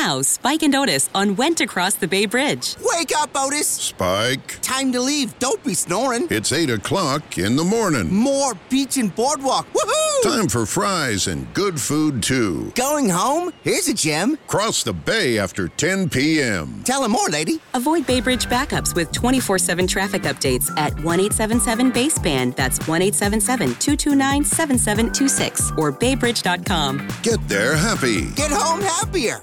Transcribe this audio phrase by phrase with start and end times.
[0.00, 2.74] Now, Spike and Otis on when to cross the Bay Bridge.
[2.82, 3.68] Wake up, Otis!
[3.68, 4.58] Spike.
[4.62, 5.38] Time to leave.
[5.38, 6.26] Don't be snoring.
[6.30, 8.10] It's 8 o'clock in the morning.
[8.10, 9.70] More beach and boardwalk.
[9.74, 10.22] Woohoo!
[10.22, 12.72] Time for fries and good food, too.
[12.76, 13.52] Going home?
[13.62, 14.38] Here's a gem.
[14.46, 16.82] Cross the bay after 10 p.m.
[16.82, 17.60] Tell him more, lady.
[17.74, 22.56] Avoid Bay Bridge backups with 24 7 traffic updates at 1 877 BAYSPAN.
[22.56, 27.06] That's 1 877 229 7726 or baybridge.com.
[27.22, 28.30] Get there happy.
[28.30, 29.42] Get home happier.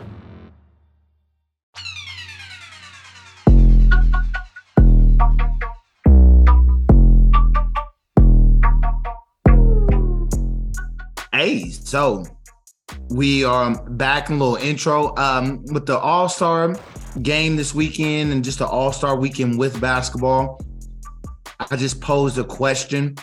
[11.41, 12.23] So
[13.09, 16.75] we are back in a little intro um, with the All Star
[17.23, 20.61] game this weekend and just the All Star weekend with basketball.
[21.71, 23.15] I just posed a question,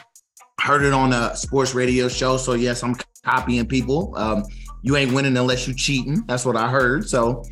[0.61, 2.39] heard it on a sports radio show.
[2.39, 4.13] So, yes, I'm copying people.
[4.17, 4.43] Um,
[4.83, 6.25] you ain't winning unless you cheating.
[6.27, 7.09] That's what I heard.
[7.09, 7.45] So,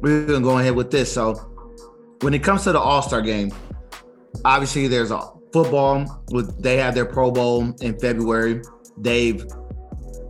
[0.00, 1.12] we're going to go ahead with this.
[1.12, 1.34] So,
[2.22, 3.52] when it comes to the All Star game,
[4.46, 5.20] obviously there's a
[5.52, 8.62] football with they have their Pro Bowl in February.
[8.96, 9.44] They've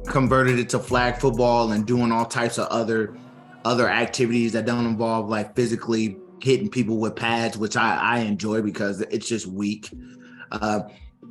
[0.07, 3.17] converted it to flag football and doing all types of other
[3.65, 8.63] other activities that don't involve like physically hitting people with pads, which I, I enjoy
[8.63, 9.91] because it's just weak.
[10.53, 10.83] Uh,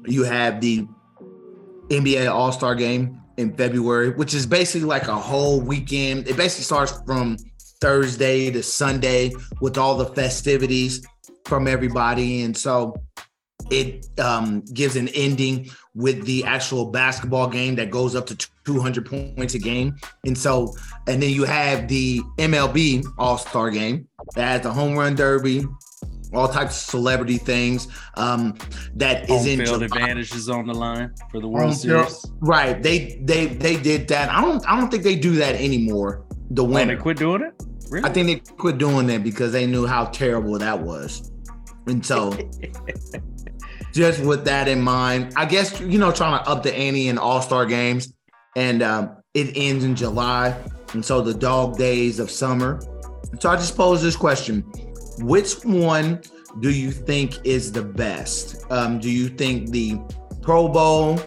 [0.06, 0.88] you have the
[1.90, 6.28] NBA All Star Game in February, which is basically like a whole weekend.
[6.28, 7.38] It basically starts from
[7.80, 11.06] Thursday to Sunday with all the festivities
[11.46, 12.96] from everybody, and so
[13.72, 19.06] it um, gives an ending with the actual basketball game that goes up to 200
[19.06, 19.96] points a game.
[20.26, 20.76] And so,
[21.08, 25.66] and then you have the MLB All Star game that has the home run derby,
[26.34, 27.88] all types of celebrity things.
[28.16, 28.58] Um,
[28.96, 29.86] that Home is in field July.
[29.86, 32.26] advantage is on the line for the Home World field- Series.
[32.42, 32.82] Right.
[32.84, 34.30] They they they did that.
[34.30, 36.26] I don't I don't think they do that anymore.
[36.52, 36.96] The winner.
[36.96, 37.54] they quit doing it?
[37.90, 38.08] Really?
[38.10, 41.32] I think they quit doing that because they knew how terrible that was.
[41.88, 42.32] And so
[43.96, 47.18] just with that in mind, I guess you know, trying to up the ante in
[47.18, 48.14] all-star games.
[48.58, 50.62] And um, it ends in July.
[50.94, 52.82] And so the dog days of summer.
[53.40, 54.62] So I just pose this question.
[55.20, 56.22] Which one
[56.60, 58.70] do you think is the best?
[58.70, 59.98] Um, do you think the
[60.42, 61.20] Pro Bowl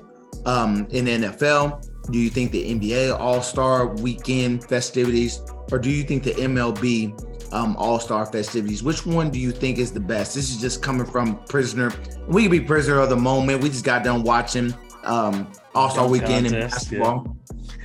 [0.44, 2.10] um, in the NFL?
[2.10, 5.40] Do you think the NBA All Star Weekend festivities,
[5.72, 7.18] or do you think the MLB
[7.52, 8.82] um, All Star festivities?
[8.82, 10.34] Which one do you think is the best?
[10.34, 11.92] This is just coming from prisoner.
[12.26, 13.62] We could be prisoner of the moment.
[13.62, 16.98] We just got done watching um, All Star Weekend in contest, yeah.
[16.98, 17.36] basketball.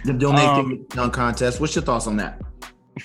[0.06, 1.60] The donate Um, dunk contest.
[1.60, 2.42] What's your thoughts on that?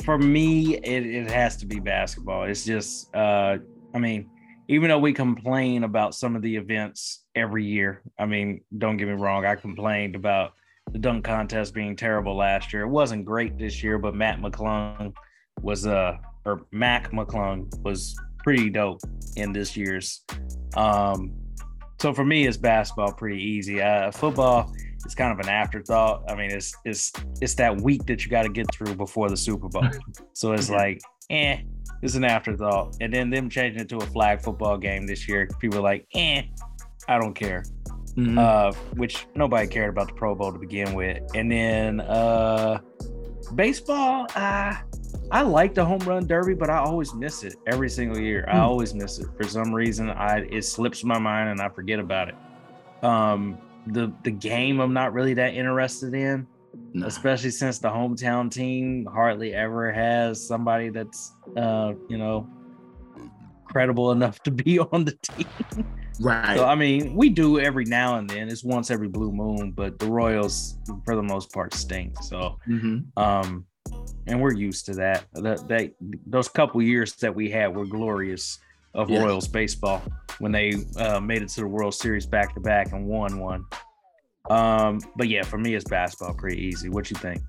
[0.05, 2.45] for me, it, it has to be basketball.
[2.45, 3.59] It's just, uh,
[3.95, 4.31] I mean,
[4.69, 9.09] even though we complain about some of the events every year, I mean, don't get
[9.09, 10.53] me wrong, I complained about
[10.93, 12.83] the dunk contest being terrible last year.
[12.83, 15.15] It wasn't great this year, but Matt McClung
[15.61, 19.01] was, uh, or Mac McClung was pretty dope
[19.37, 20.25] in this year's.
[20.75, 21.33] Um,
[22.01, 23.83] so for me, it's basketball pretty easy.
[23.83, 24.73] Uh, football,
[25.05, 26.25] is kind of an afterthought.
[26.31, 29.37] I mean, it's it's it's that week that you got to get through before the
[29.37, 29.85] Super Bowl.
[30.35, 31.01] So it's like,
[31.31, 31.63] eh,
[32.01, 32.97] it's an afterthought.
[33.01, 36.07] And then them changing it to a flag football game this year, people are like,
[36.15, 36.43] eh,
[37.09, 37.65] I don't care.
[38.17, 38.39] Mhm.
[38.39, 41.19] Uh, which nobody cared about the Pro Bowl to begin with.
[41.35, 42.79] And then uh,
[43.57, 44.77] baseball, uh,
[45.31, 48.45] I like the home run derby, but I always miss it every single year.
[48.49, 48.63] I Hmm.
[48.63, 50.11] always miss it for some reason.
[50.11, 52.35] I it slips my mind and I forget about it.
[53.05, 56.47] Um, the the game I'm not really that interested in,
[56.95, 57.07] Nah.
[57.07, 62.49] especially since the hometown team hardly ever has somebody that's uh, you know
[63.67, 65.51] credible enough to be on the team.
[66.21, 66.57] right.
[66.57, 68.49] So I mean, we do every now and then.
[68.49, 72.17] It's once every blue moon, but the Royals, for the most part, stink.
[72.23, 73.05] So, Mhm.
[73.19, 73.67] um,
[74.29, 75.25] and we're used to that.
[75.35, 75.93] That, that
[76.27, 78.59] those couple years that we had were glorious
[78.95, 79.21] of Yeah.
[79.23, 80.03] Royals baseball
[80.39, 83.65] when they uh, made it to the World Series back to back and won one.
[84.51, 86.89] Um, but yeah, for me, it's basketball pretty easy.
[86.89, 87.43] What you think?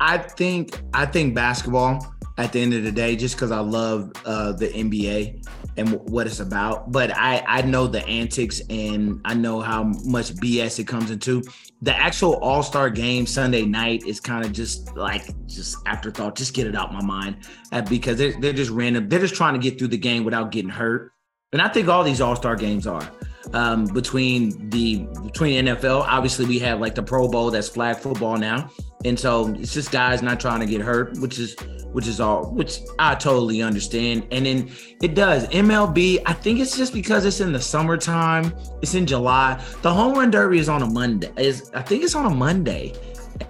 [0.00, 2.04] I think I think basketball
[2.38, 5.46] at the end of the day, just because I love uh, the NBA
[5.76, 6.92] and what it's about.
[6.92, 11.42] But I I know the antics and I know how much BS it comes into.
[11.82, 16.36] The actual All Star game Sunday night is kind of just like just afterthought.
[16.36, 17.36] Just get it out my mind
[17.72, 19.08] uh, because they're, they're just random.
[19.08, 21.12] They're just trying to get through the game without getting hurt.
[21.52, 23.08] And I think all these All Star games are
[23.52, 26.02] um, between the between NFL.
[26.02, 28.70] Obviously, we have like the Pro Bowl that's flag football now,
[29.04, 31.56] and so it's just guys not trying to get hurt, which is
[31.94, 34.26] which is all which I totally understand.
[34.30, 34.70] And then
[35.00, 36.22] it does MLB.
[36.26, 38.52] I think it's just because it's in the summertime.
[38.82, 39.62] It's in July.
[39.82, 41.32] The home run derby is on a Monday.
[41.36, 42.92] Is I think it's on a Monday,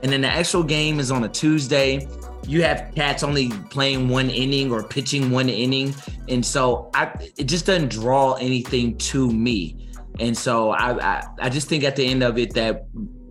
[0.03, 2.07] and then the actual game is on a Tuesday
[2.47, 5.95] you have cats only playing one inning or pitching one inning
[6.29, 9.89] and so i it just doesn't draw anything to me
[10.21, 12.87] and so i i, I just think at the end of it that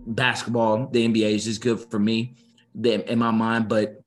[0.08, 2.36] basketball the nba is just good for me
[2.84, 4.03] in my mind but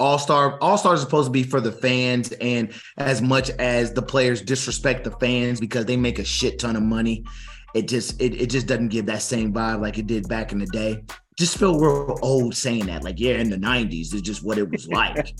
[0.00, 4.42] all-star all-stars is supposed to be for the fans and as much as the players
[4.42, 7.24] disrespect the fans because they make a shit ton of money
[7.74, 10.58] it just it, it just doesn't give that same vibe like it did back in
[10.58, 11.00] the day
[11.40, 13.02] just feel real old saying that.
[13.02, 15.34] Like, yeah, in the 90s, it's just what it was like.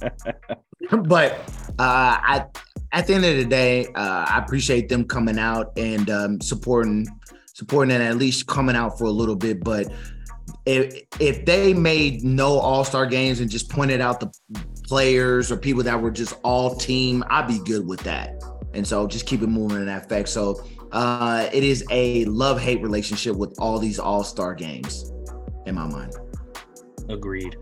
[1.05, 1.33] but
[1.79, 2.47] uh, I
[2.93, 7.07] at the end of the day, uh, I appreciate them coming out and um, supporting
[7.53, 9.63] supporting and at least coming out for a little bit.
[9.63, 9.93] But
[10.67, 14.31] if if they made no All Star games and just pointed out the
[14.85, 18.43] players or people that were just all team, I'd be good with that.
[18.75, 20.29] And so just keep it moving in that fact.
[20.29, 20.63] So
[20.93, 25.13] uh, it is a love hate relationship with all these All Star games
[25.67, 26.15] in my mind.
[27.09, 27.57] Agreed.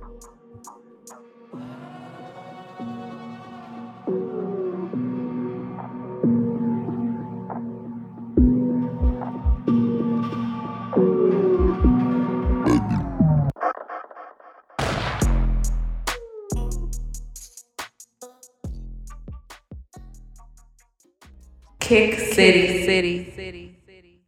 [21.88, 22.84] Kick City.
[22.84, 23.32] City.
[23.34, 23.76] City.
[23.86, 24.20] City.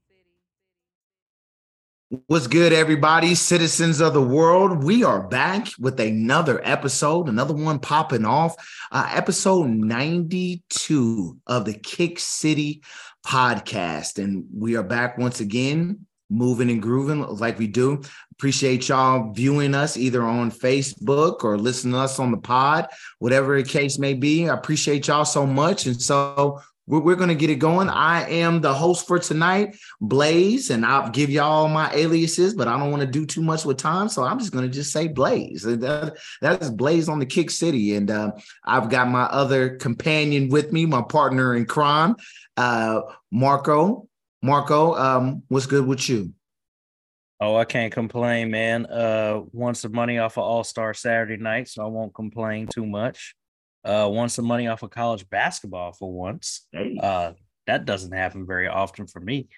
[2.27, 4.83] What's good, everybody, citizens of the world?
[4.83, 8.57] We are back with another episode, another one popping off,
[8.91, 12.83] uh, episode 92 of the Kick City
[13.27, 14.19] podcast.
[14.19, 18.01] And we are back once again, moving and grooving like we do.
[18.33, 23.61] Appreciate y'all viewing us either on Facebook or listening to us on the pod, whatever
[23.61, 24.49] the case may be.
[24.49, 25.85] I appreciate y'all so much.
[25.85, 27.88] And so we're, we're going to get it going.
[27.88, 32.78] I am the host for tonight, Blaze, and I'll give y'all my aliases, but I
[32.78, 34.08] don't want to do too much with time.
[34.08, 35.62] So I'm just going to just say Blaze.
[35.62, 37.94] That, that is Blaze on the Kick City.
[37.94, 38.32] And uh,
[38.64, 42.16] I've got my other companion with me, my partner in crime,
[42.56, 44.08] uh, Marco.
[44.42, 46.32] Marco, um, what's good with you?
[47.42, 48.87] Oh, I can't complain, man.
[48.87, 52.84] Uh, won some money off of All Star Saturday night, so I won't complain too
[52.84, 53.34] much
[53.85, 56.67] uh, won some money off of college basketball for once.
[56.73, 56.99] Hey.
[57.00, 57.32] Uh,
[57.67, 59.49] that doesn't happen very often for me.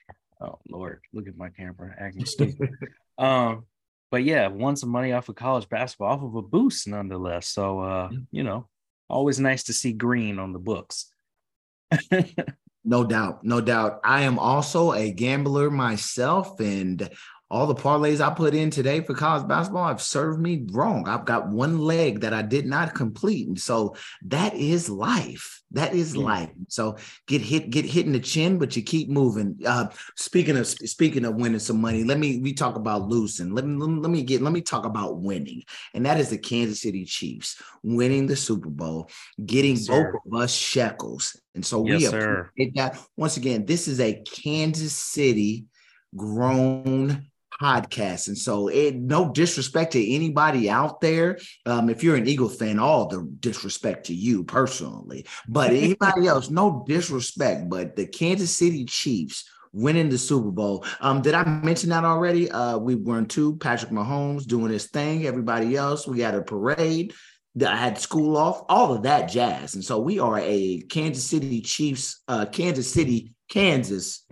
[0.40, 2.70] Oh Lord, look at my camera acting stupid.
[3.18, 3.64] um,
[4.10, 7.48] but yeah, won some money off of college basketball off of a boost nonetheless.
[7.48, 8.68] So uh, you know,
[9.08, 11.12] always nice to see green on the books.
[12.84, 14.00] no doubt, no doubt.
[14.04, 17.08] I am also a gambler myself, and
[17.52, 21.06] all the parlays I put in today for college basketball have served me wrong.
[21.06, 23.46] I've got one leg that I did not complete.
[23.46, 25.60] And so that is life.
[25.70, 26.24] That is yeah.
[26.24, 26.50] life.
[26.68, 26.96] So
[27.26, 29.58] get hit, get hit in the chin, but you keep moving.
[29.66, 33.54] Uh, speaking of speaking of winning some money, let me we talk about losing.
[33.54, 35.62] Let me let me get let me talk about winning.
[35.92, 39.10] And that is the Kansas City Chiefs winning the Super Bowl,
[39.44, 41.38] getting yes, both of us shekels.
[41.54, 42.98] And so yes, we appreciate that.
[43.18, 45.66] Once again, this is a Kansas City
[46.16, 47.26] grown
[47.62, 48.28] podcast.
[48.28, 51.38] And so, it, no disrespect to anybody out there.
[51.66, 56.50] Um, if you're an Eagle fan, all the disrespect to you personally, but anybody else,
[56.50, 57.68] no disrespect.
[57.68, 60.84] But the Kansas City Chiefs winning the Super Bowl.
[61.00, 62.50] Um, did I mention that already?
[62.50, 63.56] Uh, we in two.
[63.56, 65.26] Patrick Mahomes doing his thing.
[65.26, 67.14] Everybody else, we had a parade.
[67.60, 69.74] I had school off, all of that jazz.
[69.74, 74.24] And so we are a Kansas City Chiefs, uh, Kansas City, Kansas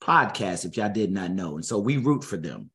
[0.00, 1.56] podcast, if y'all did not know.
[1.56, 2.70] And so we root for them.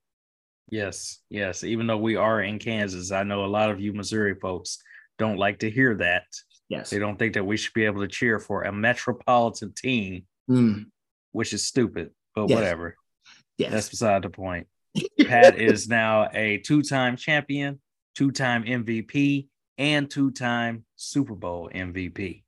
[0.74, 1.64] Yes, yes.
[1.64, 4.80] Even though we are in Kansas, I know a lot of you Missouri folks
[5.20, 6.24] don't like to hear that.
[6.68, 6.90] Yes.
[6.90, 10.86] They don't think that we should be able to cheer for a metropolitan team, mm.
[11.32, 12.56] which is stupid, but yes.
[12.56, 12.96] whatever.
[13.60, 13.72] Yes.
[13.72, 14.66] That's beside the point.
[15.28, 17.80] Pat is now a two time champion,
[18.16, 19.46] two time MVP,
[19.78, 22.42] and two time Super Bowl MVP.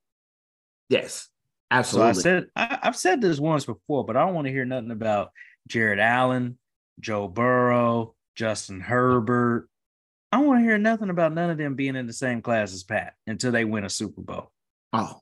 [0.90, 1.30] Yes,
[1.70, 2.14] absolutely.
[2.14, 4.66] So I said, I, I've said this once before, but I don't want to hear
[4.66, 5.30] nothing about
[5.68, 6.58] Jared Allen,
[7.00, 9.68] Joe Burrow, Justin Herbert.
[10.32, 12.74] I don't want to hear nothing about none of them being in the same class
[12.74, 14.52] as Pat until they win a Super Bowl.
[14.92, 15.20] Oh,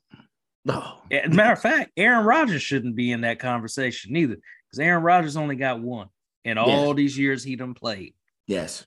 [0.65, 0.95] no.
[1.11, 5.03] As a matter of fact, Aaron Rodgers shouldn't be in that conversation neither, because Aaron
[5.03, 6.07] Rodgers only got one
[6.45, 8.15] in all these years he done played.
[8.47, 8.85] Yes.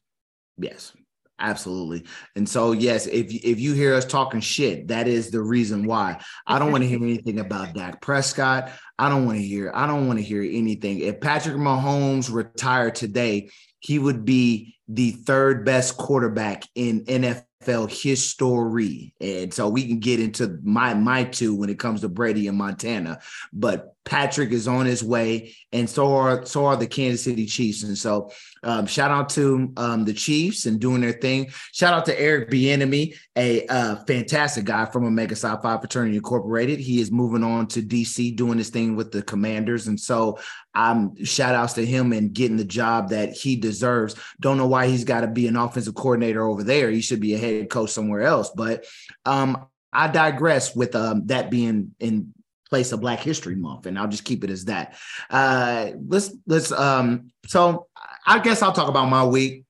[0.59, 0.93] Yes.
[1.39, 2.07] Absolutely.
[2.35, 6.19] And so yes, if if you hear us talking shit, that is the reason why.
[6.47, 8.71] I don't want to hear anything about Dak Prescott.
[8.99, 11.01] I don't want to hear I don't want to hear anything.
[11.01, 19.15] If Patrick Mahomes retired today, he would be the third best quarterback in NFL history.
[19.21, 22.57] And so we can get into my my two when it comes to Brady and
[22.57, 23.21] Montana.
[23.53, 27.83] But Patrick is on his way, and so are so are the Kansas City Chiefs.
[27.83, 28.31] And so,
[28.63, 31.49] um, shout out to um, the Chiefs and doing their thing.
[31.73, 36.79] Shout out to Eric Bieniemy, a uh, fantastic guy from Omega Psi Phi Fraternity Incorporated.
[36.79, 40.39] He is moving on to DC, doing his thing with the Commanders, and so
[40.73, 44.15] I'm shout outs to him and getting the job that he deserves.
[44.41, 46.91] Don't know why he's got to be an offensive coordinator over there.
[46.91, 48.51] He should be a head coach somewhere else.
[48.55, 48.85] But
[49.25, 52.35] um, I digress with um, that being in
[52.77, 54.99] place of Black History Month, and I'll just keep it as that.
[55.31, 57.31] Uh, let's let's um.
[57.47, 57.87] So
[58.27, 59.65] I guess I'll talk about my week.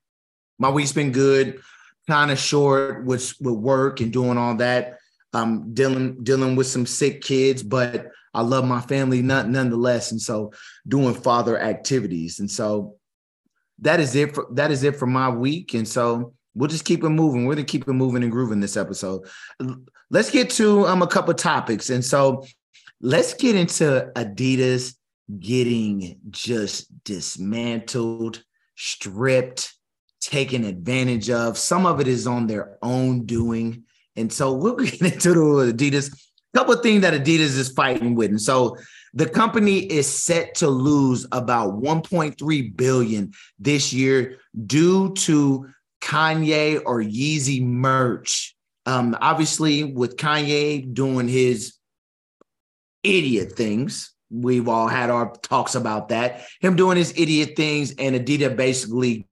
[0.58, 1.60] My week's been good,
[2.08, 4.98] kind of short with with work and doing all that.
[5.32, 10.20] Um, dealing dealing with some sick kids, but I love my family none, nonetheless, and
[10.20, 10.52] so
[10.88, 12.96] doing father activities, and so
[13.82, 17.04] that is it for that is it for my week, and so we'll just keep
[17.04, 17.46] it moving.
[17.46, 19.28] We're gonna keep it moving and grooving this episode.
[20.10, 22.44] Let's get to um a couple topics, and so
[23.00, 24.94] let's get into Adidas
[25.40, 28.42] getting just dismantled,
[28.76, 29.74] stripped,
[30.20, 31.58] taken advantage of.
[31.58, 33.84] Some of it is on their own doing.
[34.16, 36.12] And so we'll get into the Adidas.
[36.54, 38.30] A couple of things that Adidas is fighting with.
[38.30, 38.76] And so
[39.14, 45.68] the company is set to lose about 1.3 billion this year due to
[46.02, 48.54] Kanye or Yeezy merch.
[48.84, 51.74] Um, obviously, with Kanye doing his
[53.06, 54.12] idiot things.
[54.30, 56.46] We've all had our talks about that.
[56.60, 59.26] Him doing his idiot things and Adidas basically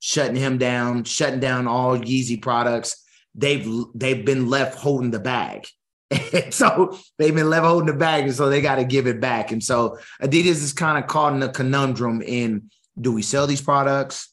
[0.00, 3.04] shutting him down, shutting down all Yeezy products.
[3.34, 5.66] They've they've been left holding the bag.
[6.50, 9.52] so they've been left holding the bag, and so they got to give it back.
[9.52, 13.62] And so Adidas is kind of caught in a conundrum in do we sell these
[13.62, 14.32] products?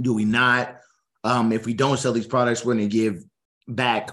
[0.00, 0.76] Do we not?
[1.24, 3.24] Um, if we don't sell these products, we're going to give
[3.66, 4.12] back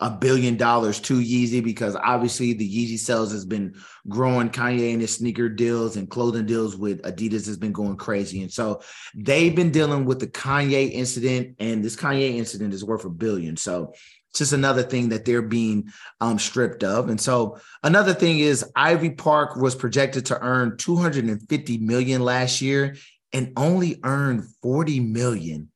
[0.00, 3.74] a billion dollars to Yeezy because obviously the Yeezy sales has been
[4.08, 4.50] growing.
[4.50, 8.42] Kanye and his sneaker deals and clothing deals with Adidas has been going crazy.
[8.42, 8.82] And so
[9.14, 13.56] they've been dealing with the Kanye incident, and this Kanye incident is worth a billion.
[13.56, 13.92] So
[14.30, 17.08] it's just another thing that they're being um, stripped of.
[17.08, 22.96] And so another thing is Ivy Park was projected to earn 250 million last year
[23.32, 25.68] and only earned 40 million.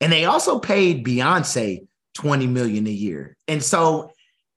[0.00, 3.36] And they also paid Beyonce 20 million a year.
[3.48, 4.12] And so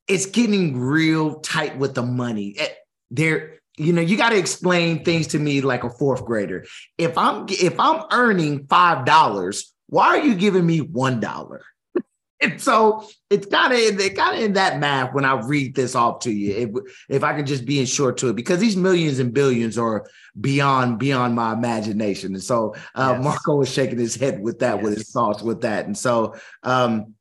[0.08, 2.56] it's getting real tight with the money.
[2.58, 2.68] Eh,
[3.12, 6.66] there, you know, you got to explain things to me like a fourth grader.
[6.98, 11.62] If I'm if I'm earning five dollars, why are you giving me one dollar?
[12.42, 15.94] and so it's kind of it kind of in that math when I read this
[15.94, 16.54] off to you.
[16.56, 19.78] If, if I can just be in short to it, because these millions and billions
[19.78, 20.06] are
[20.40, 22.34] beyond beyond my imagination.
[22.34, 23.24] And so uh, yes.
[23.24, 24.84] Marco was shaking his head with that, yes.
[24.84, 25.86] with his thoughts with that.
[25.86, 27.14] And so um,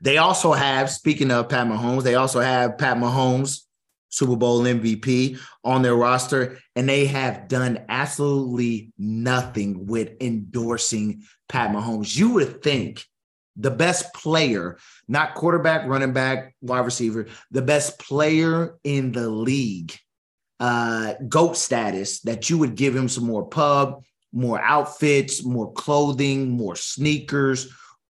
[0.00, 3.62] they also have, speaking of Pat Mahomes, they also have Pat Mahomes,
[4.08, 11.70] Super Bowl MVP, on their roster, and they have done absolutely nothing with endorsing Pat
[11.70, 12.16] Mahomes.
[12.16, 13.04] You would think
[13.56, 19.94] the best player, not quarterback, running back, wide receiver, the best player in the league,
[20.60, 26.50] uh, GOAT status, that you would give him some more pub, more outfits, more clothing,
[26.50, 27.72] more sneakers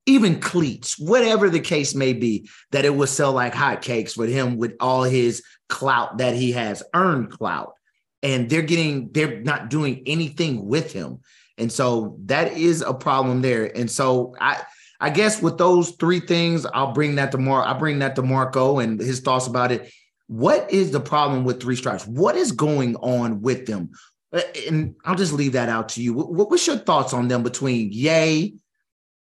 [0.06, 4.56] even cleats, whatever the case may be, that it will sell like hotcakes with him
[4.56, 7.74] with all his clout that he has earned clout.
[8.22, 11.20] And they're getting, they're not doing anything with him.
[11.58, 13.76] And so that is a problem there.
[13.76, 14.62] And so I,
[15.00, 17.64] I guess with those three things, I'll bring that to Mar.
[17.64, 19.92] I'll bring that to Marco and his thoughts about it.
[20.28, 22.06] What is the problem with three stripes?
[22.06, 23.90] What is going on with them?
[24.32, 26.14] Uh, and I'll just leave that out to you.
[26.14, 28.56] What, what's your thoughts on them between Ye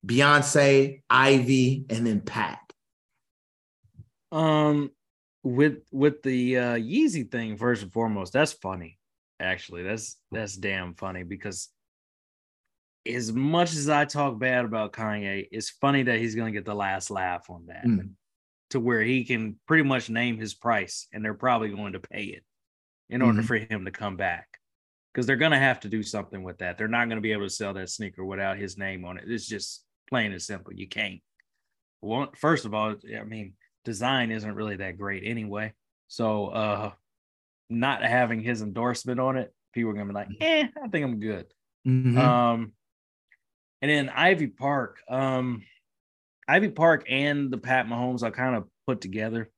[0.05, 2.59] Beyonce, Ivy, and then Pat?
[4.31, 4.91] Um,
[5.43, 8.97] with with the uh, Yeezy thing first and foremost, that's funny.
[9.39, 11.69] Actually, that's that's damn funny because
[13.07, 16.75] as much as I talk bad about Kanye, it's funny that he's gonna get the
[16.75, 17.85] last laugh on that.
[17.85, 18.11] Mm.
[18.71, 22.23] To where he can pretty much name his price and they're probably going to pay
[22.23, 22.43] it
[23.09, 23.47] in order mm-hmm.
[23.47, 24.47] for him to come back
[25.13, 26.77] because they're going to have to do something with that.
[26.77, 29.25] They're not going to be able to sell that sneaker without his name on it.
[29.27, 30.73] It's just Plain and simple.
[30.73, 31.21] You can't.
[32.01, 33.53] Well, first of all, I mean,
[33.85, 35.73] design isn't really that great anyway.
[36.07, 36.91] So uh
[37.69, 41.19] not having his endorsement on it, people are gonna be like, eh, I think I'm
[41.19, 41.45] good.
[41.87, 42.17] Mhm.
[42.17, 42.73] Um,
[43.81, 45.63] and then Ivy Park, um,
[46.47, 49.49] Ivy Park and the Pat Mahomes are kind of put together.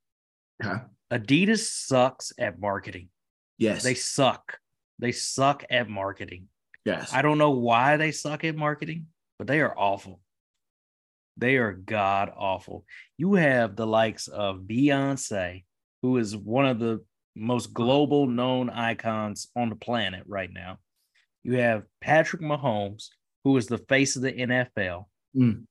[0.63, 0.79] Okay.
[1.11, 3.09] Adidas sucks at marketing.
[3.57, 3.83] yes.
[3.83, 4.59] They suck.
[4.99, 6.47] They suck at marketing.
[6.85, 7.11] yes.
[7.13, 9.07] I don't know why they suck at marketing,
[9.39, 10.21] but they are awful.
[11.37, 12.85] They are god awful.
[13.17, 15.63] You have the likes of Beyonce,
[16.01, 17.03] who is one of the
[17.35, 20.77] most global known icons on the planet right now.
[21.43, 23.07] You have Patrick Mahomes,
[23.43, 25.05] who is the face of the NFL.
[25.35, 25.65] Mm.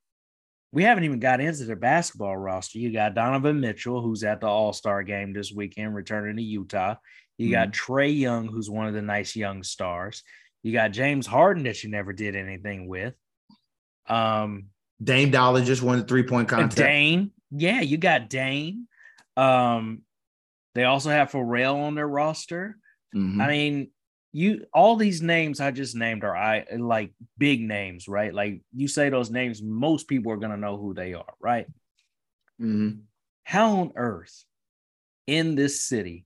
[0.72, 2.78] We haven't even got into their basketball roster.
[2.78, 6.96] You got Donovan Mitchell, who's at the All Star game this weekend, returning to Utah.
[7.38, 10.22] You got Trae Young, who's one of the nice young stars.
[10.62, 13.14] You got James Harden that you never did anything with.
[14.06, 14.66] Um,
[15.02, 16.76] Dame Dolla just won the three point contest.
[16.76, 18.86] Dane, yeah, you got Dane.
[19.36, 20.02] Um,
[20.74, 22.78] they also have Pharrell on their roster.
[23.14, 23.40] Mhm.
[23.40, 23.90] I mean,
[24.32, 28.32] you all these names I just named are I like big names, right?
[28.32, 31.66] Like you say those names, most people are gonna know who they are, right?
[32.60, 33.00] Mm-hmm.
[33.44, 34.44] How on earth
[35.26, 36.24] in this city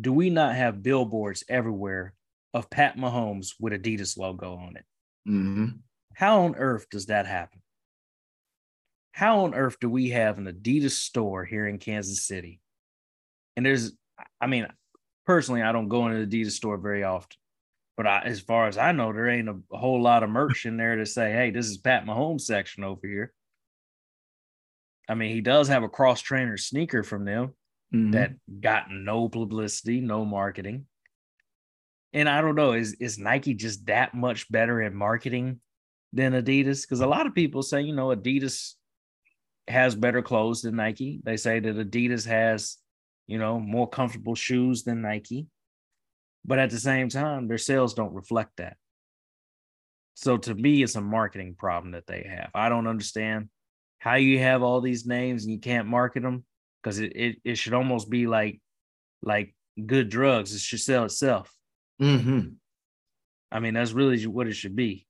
[0.00, 2.14] do we not have billboards everywhere
[2.54, 4.84] of Pat Mahomes with Adidas logo on it?
[5.28, 5.66] Mm-hmm.
[6.14, 7.60] How on earth does that happen?
[9.14, 12.60] How on earth do we have an Adidas store here in Kansas City?
[13.56, 13.92] And there's,
[14.40, 14.66] I mean,
[15.24, 17.36] personally, I don't go into the Adidas store very often,
[17.96, 20.76] but I, as far as I know, there ain't a, whole lot of merch in
[20.76, 23.32] there to say, hey, this is Pat Mahomes section over here.
[25.08, 27.54] I mean, he does have a cross trainer sneaker from them
[27.94, 28.12] Mhm.
[28.14, 30.86] that got no publicity, no marketing.
[32.12, 35.60] And I don't know, is is Nike just that much better at marketing
[36.12, 36.82] than Adidas?
[36.82, 38.74] Because a lot of people say, you know, Adidas
[39.68, 41.20] has better clothes than Nike.
[41.24, 42.76] They say that Adidas has,
[43.26, 45.46] you know, more comfortable shoes than Nike.
[46.44, 48.76] But at the same time, their sales don't reflect that.
[50.14, 52.50] So to me, it's a marketing problem that they have.
[52.54, 53.48] I don't understand
[53.98, 56.44] how you have all these names and you can't market them
[56.82, 58.60] because it, it it should almost be like
[59.22, 59.54] like
[59.86, 60.54] good drugs.
[60.54, 61.50] It should sell itself.
[62.00, 62.56] Mhm.
[63.50, 65.06] I mean, that's really what it should be.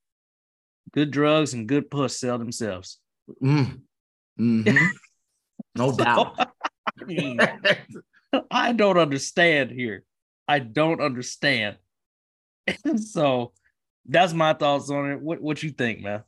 [0.91, 2.99] Good drugs and good puss sell themselves.
[3.43, 3.81] Mm.
[4.39, 4.89] Mhm.
[5.77, 6.35] No doubt.
[6.39, 7.37] I mean,
[8.49, 10.03] I don't understand here.
[10.47, 11.77] I don't understand.
[12.97, 13.51] So
[14.07, 15.21] that's my thoughts on it.
[15.21, 16.23] What what you think, man?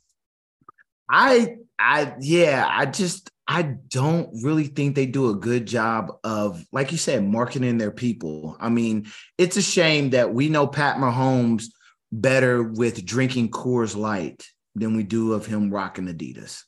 [1.10, 6.64] I I yeah, I just I don't really think they do a good job of
[6.72, 8.58] like you said marketing their people.
[8.60, 11.66] I mean, it's a shame that we know Pat Mahomes
[12.12, 16.64] better with drinking Coors Light than we do of him rocking Adidas.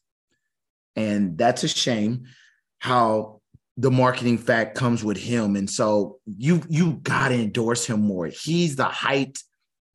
[0.95, 2.25] And that's a shame
[2.79, 3.41] how
[3.77, 8.27] the marketing fact comes with him and so you you got to endorse him more.
[8.27, 9.41] He's the height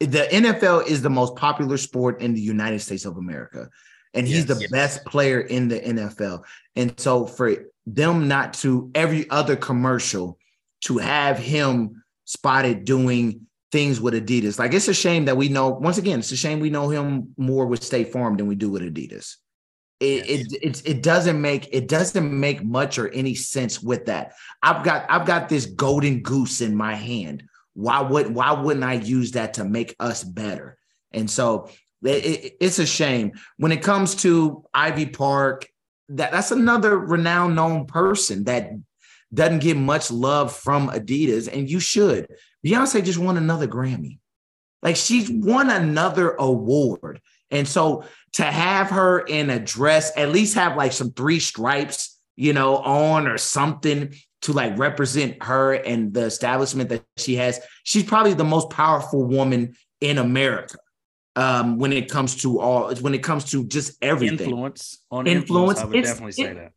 [0.00, 3.68] the NFL is the most popular sport in the United States of America
[4.14, 4.58] and he's Yes.
[4.58, 6.44] the best player in the NFL.
[6.76, 7.54] And so for
[7.86, 10.38] them not to every other commercial
[10.82, 15.68] to have him spotted doing things with Adidas, like it's a shame that we know.
[15.68, 18.70] Once again, it's a shame we know him more with State Farm than we do
[18.70, 19.36] with Adidas.
[20.04, 20.46] It, Yes.
[20.52, 24.34] it, it, it doesn't make it doesn't make much or any sense with that.
[24.62, 27.44] I've got I've got this golden goose in my hand.
[27.74, 30.76] Why would why wouldn't I use that to make us better?
[31.12, 31.68] And so
[32.02, 35.66] it- it- it's a shame when it comes to Ivy Park.
[36.10, 38.70] That that's another renowned known person that
[39.32, 42.28] doesn't get much love from Adidas, and you should.
[42.64, 44.18] Beyonce just won another Grammy,
[44.82, 50.54] like she's won another award, and so to have her in a dress, at least
[50.54, 56.12] have like some three stripes, you know, on or something to like represent her and
[56.12, 57.60] the establishment that she has.
[57.84, 60.76] She's probably the most powerful woman in America
[61.36, 64.48] um, when it comes to all when it comes to just everything.
[64.50, 65.80] Influence on Influence, influence.
[65.80, 66.72] I would it's- definitely say it- that.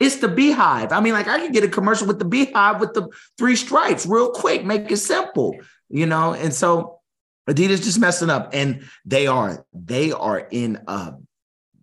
[0.00, 0.90] It's the beehive.
[0.90, 3.06] I mean, like I could get a commercial with the beehive with the
[3.38, 5.54] three stripes real quick, make it simple,
[5.90, 6.34] you know.
[6.34, 6.98] And so
[7.48, 11.14] Adidas just messing up, and they are they are in a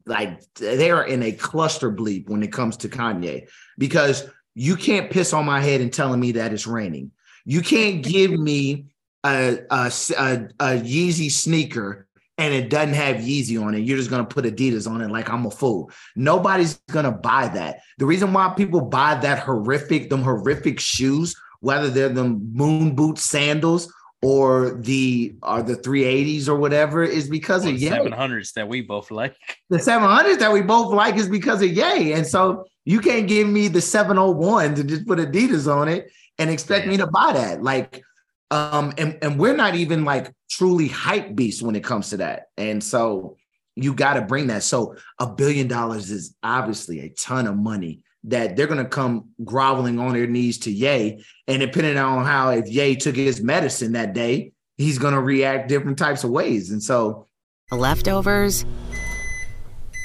[0.05, 5.11] like they are in a cluster bleep when it comes to Kanye because you can't
[5.11, 7.11] piss on my head and telling me that it's raining.
[7.45, 8.85] You can't give me
[9.25, 13.79] a a, a, a Yeezy sneaker and it doesn't have Yeezy on it.
[13.79, 15.91] You're just gonna put Adidas on it like I'm a fool.
[16.15, 17.81] Nobody's gonna buy that.
[17.97, 23.17] The reason why people buy that horrific, them horrific shoes, whether they're them moon boot
[23.17, 27.89] sandals or the are the 380s or whatever is because Or of Ye.
[27.89, 29.35] 700s that we both like.
[29.69, 32.13] The 700s that we both like is because of Ye.
[32.13, 36.49] And so you can't give me the 701 to just put Adidas on it and
[36.49, 37.63] expect me to buy that.
[37.63, 38.03] Like,
[38.51, 42.47] um, and, and we're not even like truly hype beasts when it comes to that.
[42.57, 43.37] And so
[43.75, 44.63] you got to bring that.
[44.63, 49.29] So a billion dollars is obviously a ton of money that they're going to come
[49.43, 51.23] groveling on their knees to Ye.
[51.47, 55.69] And depending on how, if Ye took his medicine that day, he's going to react
[55.69, 56.71] different types of ways.
[56.71, 57.27] And so
[57.71, 58.65] Leftovers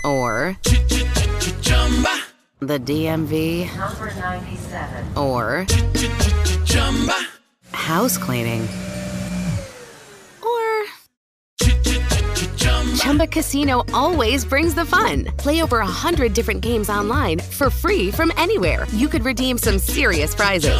[0.05, 0.57] or
[2.61, 5.17] the DMV Number 97.
[5.17, 5.67] or
[7.73, 8.69] house cleaning
[13.05, 15.27] Chumba Casino always brings the fun.
[15.37, 18.87] Play over a hundred different games online for free from anywhere.
[18.93, 20.75] You could redeem some serious prizes.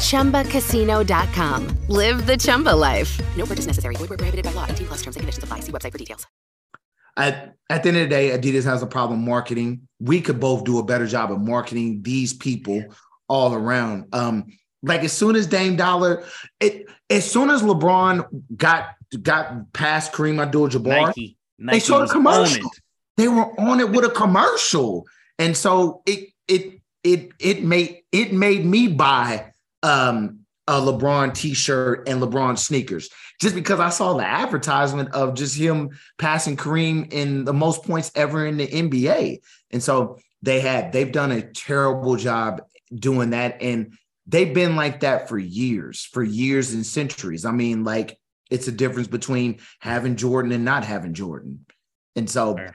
[0.00, 0.42] Chumba.
[0.42, 1.68] ChumbaCasino.com.
[1.86, 3.16] Live the Chumba life.
[3.36, 3.94] No purchase necessary.
[3.94, 4.66] Void where prohibited by law.
[4.68, 5.60] 18 plus terms and conditions apply.
[5.60, 6.26] See website for details.
[7.16, 9.86] at, at the end of the day, Adidas has a problem marketing.
[10.00, 12.82] We could both do a better job of marketing these people
[13.28, 14.12] all around.
[14.12, 14.46] Um,
[14.82, 16.24] like as soon as Dame Dolla,
[16.58, 21.36] it as soon as LeBron got got past Kareem Abdul-Jabbar, Nike.
[21.62, 22.70] They Nike showed a was commercial.
[23.16, 25.06] They were on it with a commercial,
[25.38, 32.08] and so it it it it made it made me buy um, a LeBron T-shirt
[32.08, 33.08] and LeBron sneakers
[33.40, 38.10] just because I saw the advertisement of just him passing Kareem in the most points
[38.14, 42.62] ever in the NBA, and so they had they've done a terrible job
[42.94, 43.94] doing that, and
[44.26, 47.44] they've been like that for years, for years and centuries.
[47.44, 48.18] I mean, like
[48.52, 51.64] it's a difference between having Jordan and not having Jordan.
[52.16, 52.74] And so Fair.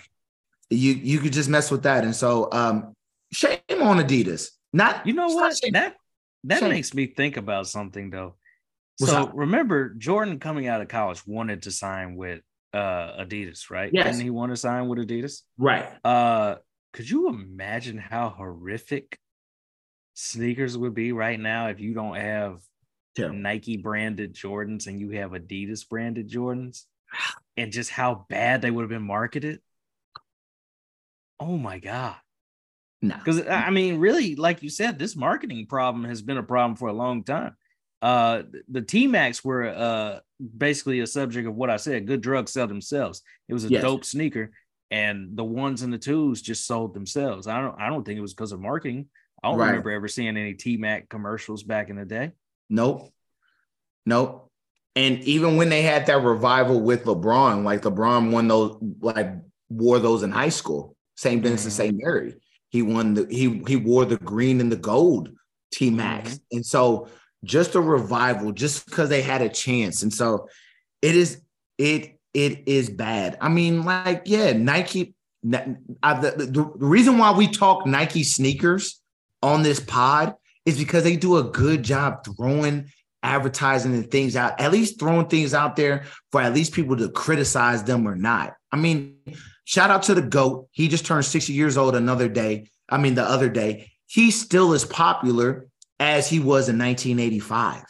[0.70, 2.04] you you could just mess with that.
[2.04, 2.94] And so um
[3.32, 4.50] shame on Adidas.
[4.74, 5.56] Not You know what?
[5.58, 5.74] shame.
[5.74, 5.96] That
[6.44, 6.70] that Shame.
[6.70, 8.36] makes me think about something though.
[9.00, 9.32] What's so up?
[9.36, 12.42] remember, Jordan coming out of college wanted to sign with
[12.74, 13.92] uh Adidas, right?
[13.94, 14.06] Yes.
[14.06, 15.42] Didn't he want to sign with Adidas?
[15.58, 15.88] right.
[16.04, 16.56] Uh
[16.94, 19.20] could you imagine how horrific
[20.16, 22.60] sneakers would be right now if you don't have
[23.17, 23.39] Terrible.
[23.39, 26.84] Nike branded Jordans and you have Adidas branded Jordans
[27.58, 29.60] and just how bad they would have been marketed?
[31.39, 32.15] Oh my god.
[33.01, 33.15] No.
[33.17, 36.88] Because I mean, really, like you said, this marketing problem has been a problem for
[36.89, 37.56] a long time.
[38.01, 40.19] Uh, the T Macs were uh
[40.58, 42.08] basically a subject of what I said.
[42.08, 43.21] Good drugs sell themselves.
[43.49, 43.82] It was a Yes.
[43.84, 44.51] dope sneaker,
[44.91, 47.47] and the ones and the twos just sold themselves.
[47.47, 47.80] I don't.
[47.80, 49.08] I don't think it was because of marketing.
[49.43, 49.67] I don't Right.
[49.69, 52.32] remember ever seeing any T Mac commercials back in the day.
[52.69, 53.12] Nope.
[54.06, 54.49] Nope.
[54.95, 59.32] And even when they had that revival with LeBron, like LeBron won those, like
[59.69, 60.95] wore those in high school.
[61.15, 61.71] Same thing to Mhm.
[61.71, 61.97] St.
[61.97, 62.36] Mary.
[62.69, 65.30] He won the he he wore the green and the gold
[65.71, 66.39] T Macs.
[66.51, 67.08] And so
[67.43, 70.03] just a revival, just because they had a chance.
[70.03, 70.47] And so
[71.01, 71.41] it is
[71.77, 73.38] it it is bad.
[73.41, 75.13] I mean, like, yeah, Nike.
[76.03, 79.01] I- the, the reason why we talk Nike sneakers
[79.41, 80.34] on this pod
[80.67, 82.91] is because they do a good job throwing
[83.23, 87.10] advertising and things out, at least throwing things out there for at least people to
[87.10, 88.53] criticize them or not.
[88.69, 89.15] I mean,
[89.63, 90.67] shout out to the GOAT.
[90.71, 92.67] He just turned 60 years old another day.
[92.89, 93.91] I mean, the other day.
[94.08, 95.67] He's still as popular
[96.01, 97.84] as he was in 1985.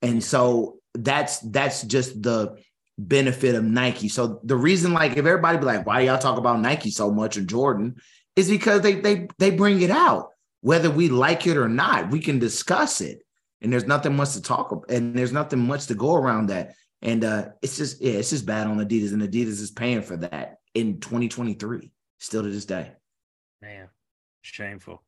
[0.00, 2.58] And so that's that's just the
[2.98, 4.08] benefit of Nike.
[4.08, 7.36] So the reason, like, if everybody be like, why y'all talk about Nike so much
[7.36, 7.96] or Jordan,
[8.34, 10.31] is because they they they bring it out.
[10.62, 13.22] Whether we like it or not, we can discuss it.
[13.60, 16.74] And there's nothing much to talk about, and there's nothing much to go around that.
[17.02, 20.16] And uh it's just yeah, it's just bad on Adidas, and Adidas is paying for
[20.18, 22.92] that in 2023, still to this day.
[23.60, 23.88] Man,
[24.42, 25.02] shameful.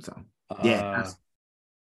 [0.00, 0.16] So
[0.64, 1.10] yeah, Uh,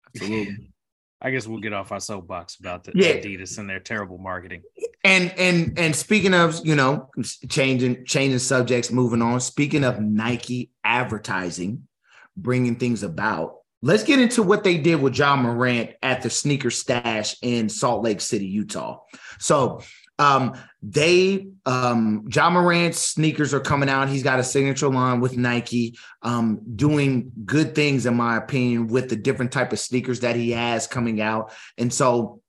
[0.15, 0.73] absolutely.
[1.21, 3.15] I guess we'll get off our soapbox about the Yeah.
[3.17, 4.63] Adidas and their terrible marketing.
[5.05, 7.11] And and and speaking of, you know,
[7.49, 9.41] changing changing subjects, moving on.
[9.41, 11.89] Speaking of Nike advertising,
[12.43, 13.57] bringing things about.
[13.81, 18.03] Let's get into what they did with Ja Morant at the sneaker stash in Salt
[18.03, 19.01] Lake City, Utah.
[19.39, 19.83] So
[20.21, 24.09] um they um Ja Morant's sneakers are coming out.
[24.09, 29.11] He's got a signature line with Nike, um, doing good things, in my opinion, with
[29.11, 31.53] the different type of sneakers that he has coming out.
[31.77, 32.41] And so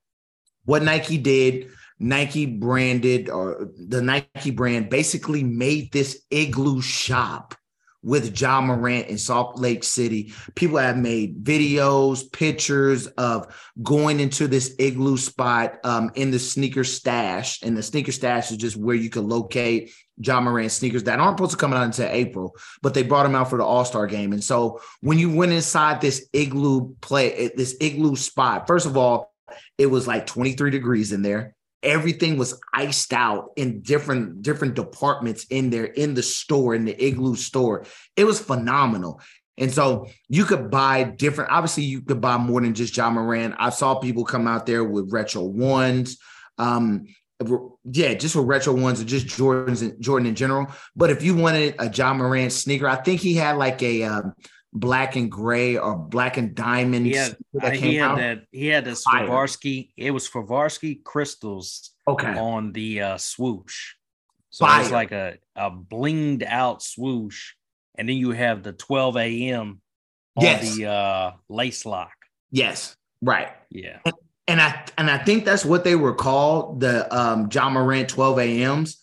[0.65, 7.56] what Nike did Nike branded or the Nike brand basically made this igloo shop
[8.02, 10.34] with Ja Morant in Salt Lake City.
[10.56, 16.84] People have made videos, pictures of going into this igloo spot um, in the sneaker
[16.84, 17.62] stash.
[17.62, 21.38] And the sneaker stash is just where you can locate Ja Morant sneakers that aren't
[21.38, 24.08] supposed to come out until April, but they brought them out for the All Star
[24.08, 24.34] game.
[24.34, 29.34] And so when you went inside this igloo play, this igloo spot, first of all,
[29.78, 31.56] it was like 23 degrees in there.
[31.82, 37.04] Everything was iced out in different different departments in there in the store in the
[37.04, 37.86] igloo store.
[38.15, 39.22] It was phenomenal.
[39.60, 43.56] And so you could buy different, obviously, you could buy more than just Ja Morant
[43.60, 46.18] I saw people come out there with retro ones.
[46.58, 47.08] Um,
[47.86, 50.68] yeah, just with retro ones or just Jordans and Jordan in general.
[50.96, 54.34] But if you wanted a Ja Morant sneaker, I think he had like a um,
[54.73, 57.05] black and gray or black and diamond.
[57.05, 58.43] He had, that he had that.
[58.51, 59.91] He had the Swarovski.
[59.97, 61.91] It was Swarovski crystals.
[62.08, 62.36] Okay.
[62.38, 63.93] On the uh, swoosh,
[64.49, 64.82] so Fire.
[64.82, 67.53] it's like a a blinged out swoosh,
[67.95, 69.82] and then you have the 12 a.m.
[70.36, 70.75] on yes.
[70.75, 72.13] the uh, lace lock.
[72.51, 72.95] Yes.
[73.21, 73.49] Right.
[73.69, 73.99] Yeah.
[74.05, 74.15] And,
[74.47, 78.39] and I and I think that's what they were called the um, Ja Morant 12
[78.39, 78.97] a.m.s.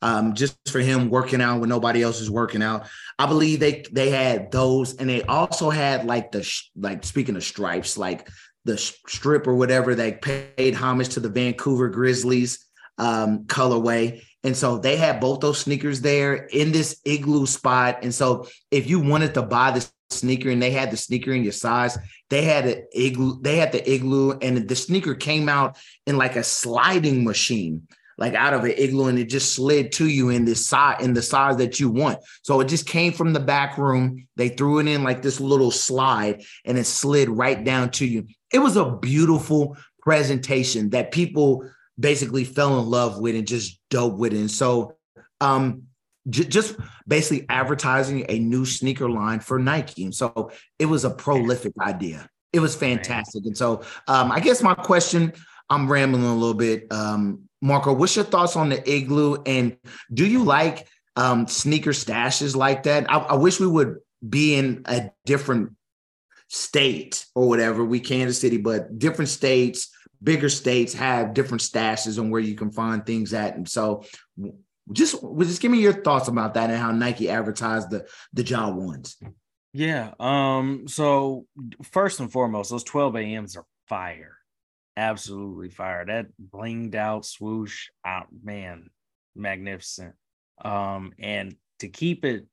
[0.00, 2.86] Um, just for him working out when nobody else is working out.
[3.22, 7.44] I believe they they had those, and they also had like the like speaking of
[7.44, 8.28] stripes, like
[8.64, 9.94] the strip or whatever.
[9.94, 12.66] They paid homage to the Vancouver Grizzlies
[12.98, 18.00] um, colorway, and so they had both those sneakers there in this igloo spot.
[18.02, 21.44] And so if you wanted to buy the sneaker and they had the sneaker in
[21.44, 21.96] your size.
[22.28, 26.36] They had an igloo, they had the igloo, and the sneaker came out in like
[26.36, 30.44] a sliding machine, like out of an igloo, and it just slid to you in
[30.44, 32.18] this size in the size that you want.
[32.42, 34.26] So it just came from the back room.
[34.36, 38.26] They threw it in like this little slide, and it slid right down to you.
[38.52, 44.16] It was a beautiful presentation that people basically fell in love with and just dope
[44.16, 44.38] with it.
[44.38, 44.96] And so
[45.40, 45.84] um
[46.28, 50.04] j- just basically advertising a new sneaker line for Nike.
[50.04, 52.28] And so it was a prolific idea.
[52.52, 53.44] It was fantastic.
[53.46, 55.32] And so um, I guess my question,
[55.70, 56.86] I'm rambling a little bit.
[56.92, 59.36] Um, Marco, what's your thoughts on the igloo?
[59.46, 59.78] And
[60.12, 63.10] do you like um, sneaker stashes like that?
[63.10, 63.98] I, I wish we would
[64.28, 65.76] be in a different
[66.48, 67.84] state or whatever.
[67.84, 72.72] We Kansas City, but different states, bigger states have different stashes on where you can
[72.72, 73.54] find things at.
[73.54, 74.04] And so
[74.90, 78.70] just just give me your thoughts about that and how Nike advertised the the Ja
[78.70, 79.16] ones.
[79.72, 80.14] Yeah.
[80.18, 80.88] Um.
[80.88, 81.46] So
[81.92, 84.36] first and foremost, those 12 a.m.s are fire.
[84.96, 86.04] Absolutely fire.
[86.06, 88.90] That blinged out swoosh out, man,
[89.34, 90.14] magnificent.
[90.62, 92.46] Um, and to keep it,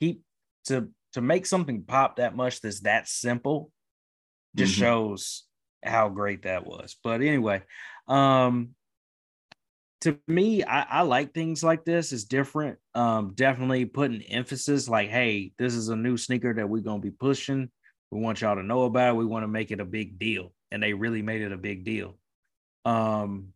[0.00, 0.22] keep
[0.66, 3.70] to to make something pop that much that's that simple,
[4.54, 4.82] just mm-hmm.
[4.82, 5.44] shows
[5.82, 6.96] how great that was.
[7.02, 7.62] But anyway,
[8.06, 8.70] um,
[10.02, 12.12] to me, I, I, like things like this.
[12.12, 12.78] It's different.
[12.94, 17.10] Um, definitely putting emphasis like, hey, this is a new sneaker that we're gonna be
[17.10, 17.70] pushing.
[18.10, 19.18] We want y'all to know about it.
[19.18, 20.52] We want to make it a big deal.
[20.76, 22.18] And they really made it a big deal.
[22.84, 23.54] Um,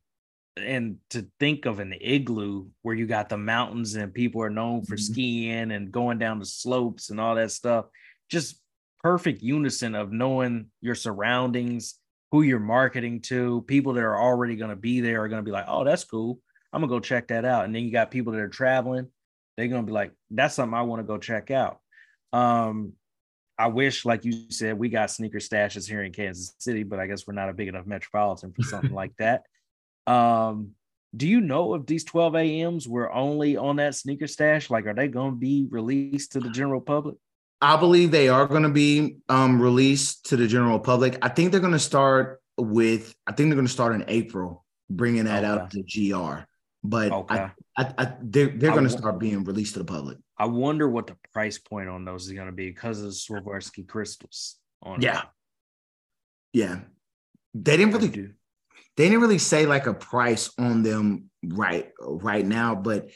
[0.57, 4.87] and to think of an igloo where you got the mountains and people are known
[4.87, 5.13] for mm-hmm.
[5.13, 7.85] skiing and going down the slopes and all that stuff,
[8.31, 8.59] just
[9.03, 11.97] perfect unison of knowing your surroundings
[12.33, 13.67] who you're marketing to.
[13.67, 16.05] People that are already going to be there are going to be like, oh, that's
[16.05, 16.39] cool.
[16.73, 17.67] I'm going to go check that out.
[17.67, 19.09] And then you got people that are traveling.
[19.59, 21.81] They're going to be like, that's something I want to go check out.
[22.33, 22.95] Um,
[23.61, 27.07] I wish, like you said, we got sneaker stashes here in Kansas City, but I
[27.07, 29.45] guess we're not a big enough metropolitan for something like that.
[30.07, 30.71] Um,
[31.15, 34.71] do you know if these 12 a.m.s were only on that sneaker stash?
[34.71, 37.17] Like, are they going to be released to the general public?
[37.61, 41.19] I believe they are going to be um, released to the general public.
[41.21, 43.15] I think they're going to start with.
[43.27, 45.63] I think they're going to start in April, bringing that okay.
[45.63, 46.45] out to GR.
[46.83, 47.35] But okay.
[47.35, 50.17] I, I, I, they're they're going to start being released to the public.
[50.39, 53.11] I wonder what the price point on those is going to be because of the
[53.11, 54.57] Swarovski crystals.
[54.83, 55.27] On yeah, it.
[56.55, 56.81] yeah.
[57.53, 58.31] They didn't really do.
[58.97, 63.11] They didn't really say like a price on them right right now, but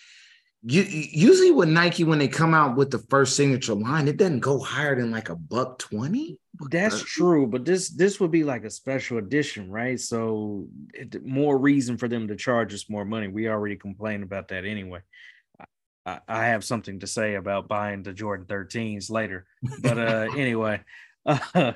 [0.67, 4.41] you, usually with Nike when they come out with the first signature line, it doesn't
[4.41, 6.39] go higher than like a buck twenty.
[6.71, 10.01] That's true, but this this would be like a special edition, right?
[10.01, 13.29] So it, more reason for them to charge us more money.
[13.29, 15.01] We already complained about that anyway.
[16.07, 19.47] I, I have something to say about buying the Jordan 13s later,
[19.83, 20.81] but uh, anyway,
[21.27, 21.73] uh,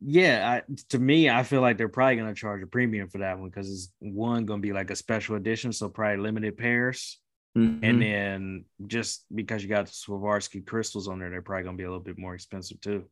[0.00, 3.18] yeah, I, to me, I feel like they're probably going to charge a premium for
[3.18, 6.56] that one because it's one going to be like a special edition, so probably limited
[6.56, 7.20] pairs
[7.58, 7.84] Mm-hmm.
[7.84, 11.84] And then just because you got the Swarovski crystals on there, they're probably gonna be
[11.84, 13.04] a little bit more expensive too.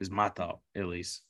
[0.00, 1.22] Is my thought, at least.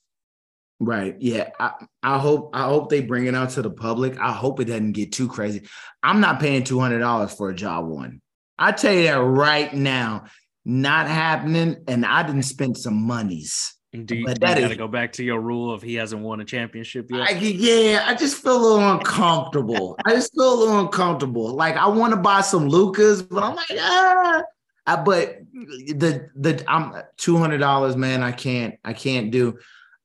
[0.79, 1.15] Right.
[1.19, 1.51] Yeah.
[1.59, 4.17] I, I hope I hope they bring it out to the public.
[4.17, 5.67] I hope it doesn't get too crazy.
[6.01, 8.21] I'm not paying two hundred dollars for a Ja One.
[8.57, 10.25] I tell you that right now,
[10.65, 11.83] not happening.
[11.87, 13.75] And I didn't spend some monies.
[13.93, 16.45] Do you, you got to go back to your rule of he hasn't won a
[16.45, 17.29] championship yet?
[17.29, 19.97] I, yeah, I just feel a little uncomfortable.
[20.03, 21.53] I just feel a little uncomfortable.
[21.53, 24.41] Like I want to buy some Lukas, but I'm like, ah.
[24.87, 28.23] I, but the the I'm two hundred dollars, man.
[28.23, 29.59] I can't I can't do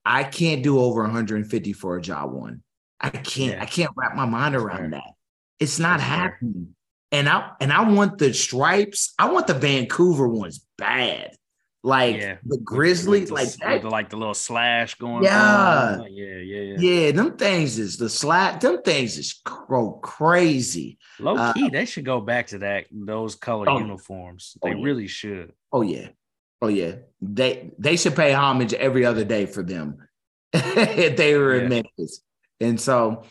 [0.05, 2.63] I can't do over 150 for a Ja One.
[3.01, 3.63] I can't Yeah.
[3.63, 5.15] I can't wrap my mind around that.
[5.61, 6.19] It's not That's fair.
[6.19, 6.75] happening.
[7.11, 9.15] And I and I want the stripes.
[9.19, 11.38] I want the Vancouver ones bad.
[11.85, 12.37] Like Yeah.
[12.45, 13.83] the Grizzlies, with the- like that.
[13.83, 15.23] the, like the little slash going.
[15.25, 15.99] Yeah.
[16.01, 16.13] on.
[16.13, 16.77] yeah, yeah, yeah.
[16.79, 18.61] Yeah, them things is the slap.
[18.61, 20.99] Them things is go crazy.
[21.21, 23.79] Low Uh, key, they should go back to that those color Oh.
[23.79, 24.57] uniforms.
[24.63, 24.85] Oh, They yeah.
[24.85, 25.53] really should.
[25.73, 26.09] Oh yeah,
[26.61, 26.97] oh yeah.
[27.21, 29.99] They they should pay homage every other day for them
[30.53, 31.83] if they were in Yeah.
[31.97, 32.23] Memphis.
[32.61, 33.23] And so,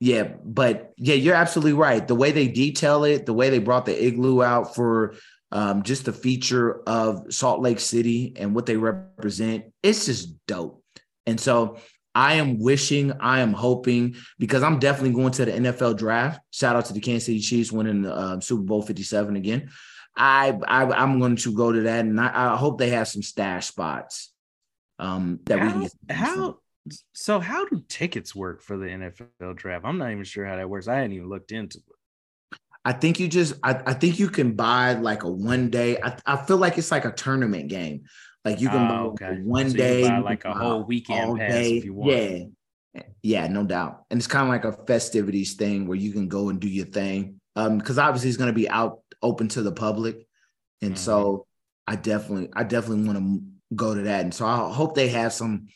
[0.00, 2.06] yeah, but yeah, you're absolutely right.
[2.06, 5.14] The way they detail it, the way they brought the igloo out for
[5.52, 10.82] um, just the feature of Salt Lake City and what they represent, it's just dope.
[11.26, 11.78] And so.
[12.14, 16.42] I am wishing, I am hoping, because I'm definitely going to the NFL draft.
[16.50, 19.70] Shout out to the Kansas City Chiefs winning the uh, Super Bowl 57 again.
[20.14, 23.22] I, I I'm going to go to that, and I, I hope they have some
[23.22, 24.32] stash spots.
[24.98, 26.58] Um, that we can How, how
[27.12, 29.84] so how do tickets work for the NFL draft?
[29.84, 30.88] I'm not even sure how that works.
[30.88, 31.91] I hadn't even looked into it.
[32.84, 33.54] I think you just.
[33.62, 35.98] I, I think you can buy like a one day.
[36.02, 38.02] I, I feel like it's like a tournament game.
[38.44, 39.38] Like you can Ah, buy okay.
[39.44, 42.24] one So day, buy like a whole weekend all pass if you want.
[42.94, 44.04] Yeah, yeah, no doubt.
[44.10, 46.86] And it's kind of like a festivities thing where you can go and do your
[46.86, 47.40] thing.
[47.54, 50.26] Um, because obviously it's going to be out open to the public,
[50.80, 50.98] and Mhm.
[50.98, 51.46] so
[51.86, 53.42] I definitely, I definitely want to
[53.76, 54.22] go to that.
[54.22, 55.68] And so I hope they have some.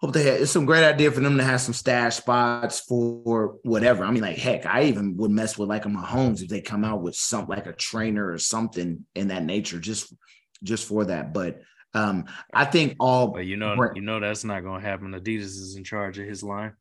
[0.00, 0.40] Hope they have.
[0.40, 4.02] It's some great idea for them to have some stash spots for whatever.
[4.04, 6.84] I mean, like heck, I even would mess with like a Mahomes if they come
[6.84, 10.14] out with some like a trainer or something in that nature, just
[10.62, 11.34] just for that.
[11.34, 11.60] But
[11.92, 15.12] um, I think all But you know, you know that's not going to happen.
[15.12, 16.72] Adidas is in charge of his line.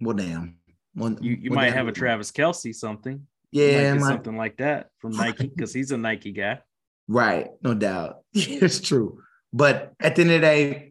[0.00, 0.56] well, damn.
[0.94, 1.76] Well, You you well, might damn.
[1.78, 3.26] have a Travis Kelce something.
[3.50, 6.60] Yeah, something like that from Nike because he's a Nike guy.
[7.08, 8.18] right, no doubt.
[8.32, 9.22] it's true.
[9.52, 10.89] But at the end of the day,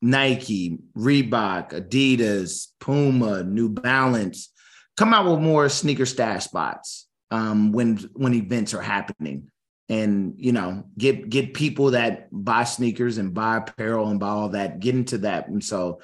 [0.00, 4.52] Nike, Reebok, Adidas, Puma, New Balance,
[4.96, 9.50] come out with more sneaker stash spots um, when when events are happening,
[9.88, 14.50] and you know, get get people that buy sneakers and buy apparel and buy all
[14.50, 15.48] that, get into that.
[15.48, 16.00] And so,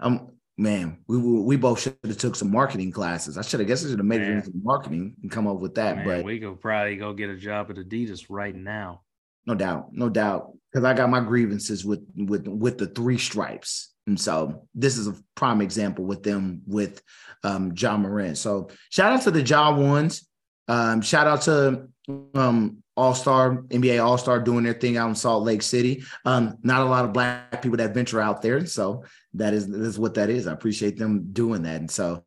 [0.00, 3.38] um, man, we we both should have took some marketing classes.
[3.38, 5.76] I should have guess I should have made it into marketing and come up with
[5.76, 5.96] that.
[5.96, 9.02] Man, but we could probably go get a job at Adidas right now.
[9.46, 13.94] No doubt, no doubt, because I got my grievances with with with the three stripes,
[14.06, 17.02] and so this is a prime example with them with
[17.42, 18.36] um, Ja Morant.
[18.38, 20.28] So shout out to the Ja ones.
[20.68, 21.88] Um, shout out to
[22.34, 26.04] um, All Star NBA All Star doing their thing out in Salt Lake City.
[26.24, 29.80] Um, not a lot of black people that venture out there, so that is that
[29.80, 30.46] is what that is.
[30.46, 32.24] I appreciate them doing that, and so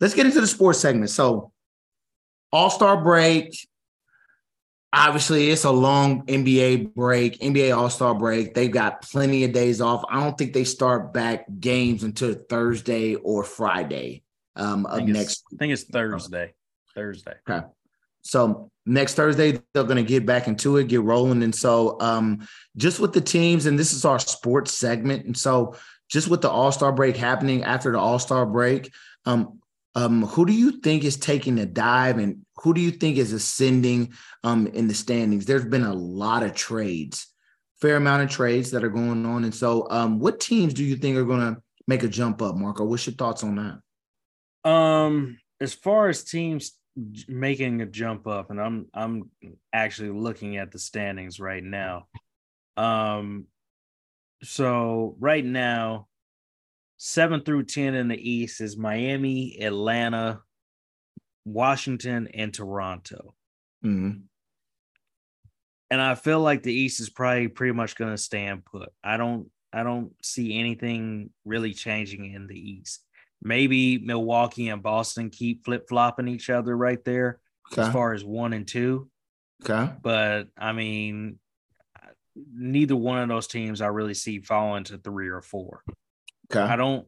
[0.00, 1.10] let's get into the sports segment.
[1.10, 1.52] So
[2.52, 3.56] All Star break,
[4.96, 8.54] obviously it's a long NBA break, NBA All Star break.
[8.54, 10.04] They've got plenty of days off.
[10.08, 14.22] I don't think they start back games until Thursday or Friday
[14.56, 15.44] um, of next.
[15.52, 16.54] I think it's Thursday.
[16.94, 17.34] Thursday.
[17.48, 17.66] Okay.
[18.22, 22.48] So next Thursday they're going to get back into it, get rolling, and so um,
[22.76, 25.76] just with the teams, and this is our sports segment, and so
[26.08, 28.92] just with the All Star break happening after the All Star break,
[29.26, 29.60] um,
[29.94, 33.32] um, who do you think is taking a dive, and who do you think is
[33.32, 34.12] ascending
[34.44, 35.46] um, in the standings?
[35.46, 37.26] There's been a lot of trades,
[37.80, 40.96] fair amount of trades that are going on, and so um, what teams do you
[40.96, 42.84] think are going to make a jump up, Marco?
[42.84, 43.56] What's your thoughts on
[44.64, 44.70] that?
[44.70, 46.72] Um, as far as teams
[47.28, 49.30] making a jump up, and I'm I'm
[49.72, 52.06] actually looking at the standings right now.
[52.76, 53.46] Um,
[54.42, 56.08] so right now,
[56.96, 60.40] seven through ten in the East is Miami, Atlanta,
[61.46, 63.34] Washington, and Toronto.
[63.84, 64.22] Mhm.
[65.90, 68.90] and I feel like the East is probably pretty much going to stand put.
[69.04, 73.04] I don't I don't see anything really changing in the East.
[73.42, 77.38] Maybe Milwaukee and Boston keep flip flopping each other right there
[77.76, 79.08] as far as one and two,
[79.62, 79.92] Okay.
[80.02, 81.38] but I mean,
[82.34, 85.82] neither one of those teams I really see falling to three or four.
[86.50, 86.60] Okay.
[86.60, 87.06] I don't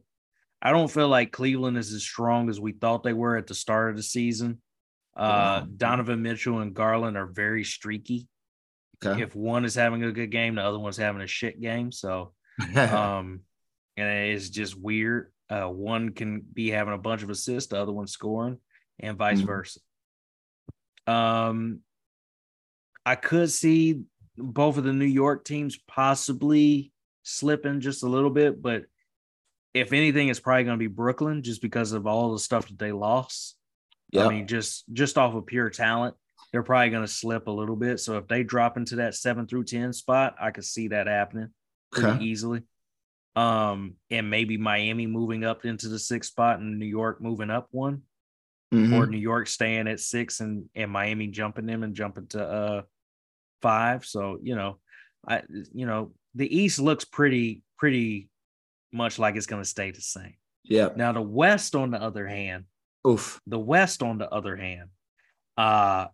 [0.61, 3.53] I don't feel like Cleveland is as strong as we thought they were at the
[3.55, 4.61] start of the season.
[5.15, 5.67] Uh, Wow.
[5.77, 8.27] Donovan Mitchell and Garland are very streaky
[9.03, 9.21] Okay.
[9.21, 11.91] if one is having a good game, the other one's having a shit game.
[11.91, 12.33] So,
[12.75, 13.41] um,
[13.95, 15.31] and it's just weird.
[15.49, 18.57] Uh, one can be having a bunch of assists, the other one's scoring,
[18.99, 19.45] and vice Mhm.
[19.45, 19.79] versa.
[21.07, 21.79] Um,
[23.05, 24.03] I could see
[24.37, 26.91] both of the New York teams possibly
[27.23, 28.83] slipping just a little bit, but
[29.73, 32.79] if anything, it's probably going to be Brooklyn just because of all the stuff that
[32.79, 33.55] they lost.
[34.11, 34.25] Yeah.
[34.25, 36.15] I mean, just just off of pure talent,
[36.51, 37.99] they're probably going to slip a little bit.
[37.99, 41.49] So if they drop into that seven through ten spot, I could see that happening
[41.91, 42.23] pretty Okay.
[42.23, 42.63] easily.
[43.35, 47.67] Um, and maybe Miami moving up into the sixth spot and New York moving up
[47.71, 48.01] one,
[48.73, 48.93] Mhm.
[48.93, 52.81] or New York staying at six and and Miami jumping them and jumping to uh
[53.61, 54.05] five.
[54.05, 54.79] So you know,
[55.27, 55.43] I
[55.73, 58.28] you know the East looks pretty pretty
[58.91, 60.35] much like it's going to stay the same.
[60.63, 60.89] yeah.
[60.95, 62.65] Now the West, on the other hand,
[63.07, 63.39] Oof.
[63.47, 64.89] the West, on the other hand,
[65.57, 66.07] uh,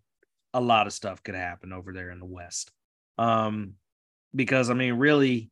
[0.53, 2.71] a lot of stuff could happen over there in the West.
[3.17, 3.73] Um,
[4.33, 5.49] because I mean, really,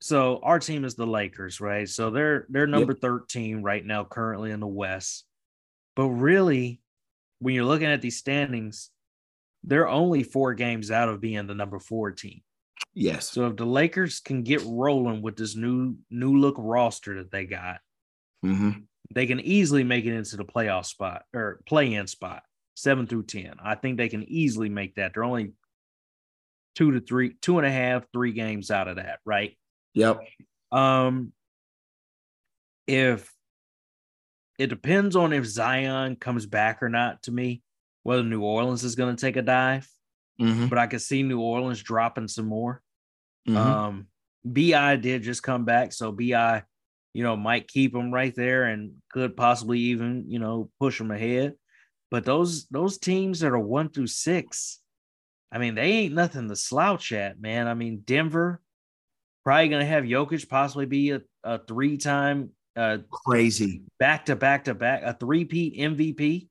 [0.00, 1.88] so our team is the Lakers, right?
[1.88, 5.24] So they're they're number 13 right now, currently in the West.
[5.94, 6.80] But really,
[7.38, 8.90] when you're looking at these standings,
[9.64, 12.42] they're only four games out of being the number four team.
[12.98, 13.28] Yes.
[13.30, 17.44] So if the Lakers can get rolling with this new new look roster that they
[17.44, 17.80] got,
[18.42, 18.70] hmm
[19.14, 22.42] they can easily make it into the playoff spot or play in spot,
[22.74, 23.54] seven through 10.
[23.62, 25.12] I think they can easily make that.
[25.14, 25.52] They're only
[26.74, 29.56] two to three, two and a half, three games out of that, right?
[29.94, 30.22] Yep.
[30.72, 31.32] Um,
[32.88, 33.32] if
[34.58, 37.62] it depends on if Zion comes back or not to me,
[38.02, 39.88] whether New Orleans is going to take a dive,
[40.38, 42.82] hmm but I could see New Orleans dropping some more.
[43.46, 44.06] Hmm Um,
[44.44, 46.62] Bi did just come back, so Bi,
[47.14, 51.10] you know, might keep him right there and could possibly even, you know, push him
[51.10, 51.54] ahead.
[52.10, 54.80] But those those teams that are one through six,
[55.50, 57.66] I mean, they ain't nothing to slouch at, man.
[57.66, 58.62] I mean, Denver
[59.44, 63.82] probably gonna have Jokic possibly be a, a three time uh Crazy.
[63.98, 66.48] back to back to back, a three-peat MVP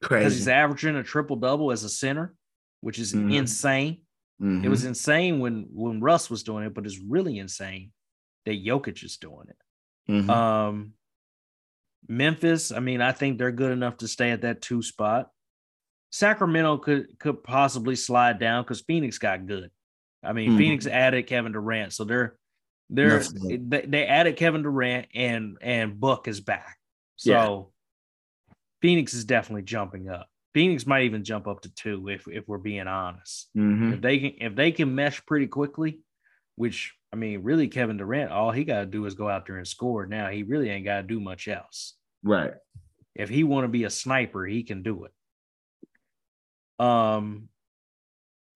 [0.00, 2.34] because he's averaging a triple double as a center,
[2.80, 3.32] which is Mhm.
[3.32, 4.01] insane.
[4.42, 4.64] Mhm.
[4.64, 7.92] It was insane when when Russ was doing it, but it's really insane
[8.44, 9.56] that Jokic is doing it.
[10.12, 10.28] Mhm.
[10.30, 10.94] Um,
[12.08, 15.30] Memphis, I mean, I think they're good enough to stay at that two spot.
[16.10, 19.70] Sacramento could could possibly slide down because Phoenix got good.
[20.22, 20.56] I mean, Mhm.
[20.58, 22.36] Phoenix added Kevin Durant, so they're
[22.90, 26.78] they're they, they added Kevin Durant and and Book is back.
[27.16, 28.54] So Yeah.
[28.82, 30.28] Phoenix is definitely jumping up.
[30.54, 33.48] Phoenix might even jump up to two if if we're being honest.
[33.56, 33.94] Mhm.
[33.94, 36.00] If they can if they can mesh pretty quickly,
[36.56, 39.66] which I mean, really Kevin Durant, all he gotta do is go out there and
[39.68, 40.06] score.
[40.06, 41.96] Now he really ain't gotta do much else.
[42.22, 42.54] Right.
[43.14, 45.12] If he want to be a sniper, he can do it.
[46.84, 47.48] Um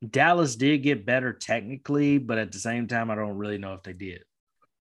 [0.09, 3.83] Dallas did get better technically, but at the same time, I don't really know if
[3.83, 4.23] they did.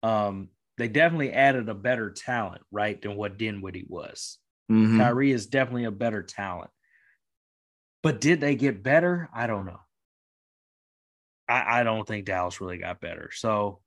[0.01, 4.39] Um, they definitely added a better talent, right, than what Dinwiddie was.
[4.69, 4.97] Mhm.
[4.97, 6.71] Kyrie is definitely a better talent.
[8.05, 9.29] But did they get better?
[9.33, 9.79] I don't know.
[11.49, 13.31] I, I don't think Dallas really got better.
[13.33, 13.79] So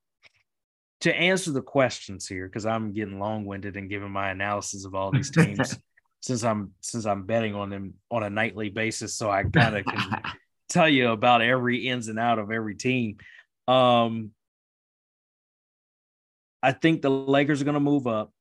[1.02, 5.12] to answer the questions here, because I'm getting long-winded and giving my analysis of all
[5.12, 5.78] these teams
[6.18, 9.84] since I'm since I'm betting on them on a nightly basis, so I kind of
[9.84, 10.20] can
[10.68, 13.18] tell you about every ins and out of every team.
[13.68, 14.32] Um
[16.60, 18.32] I think the Lakers are going to move up.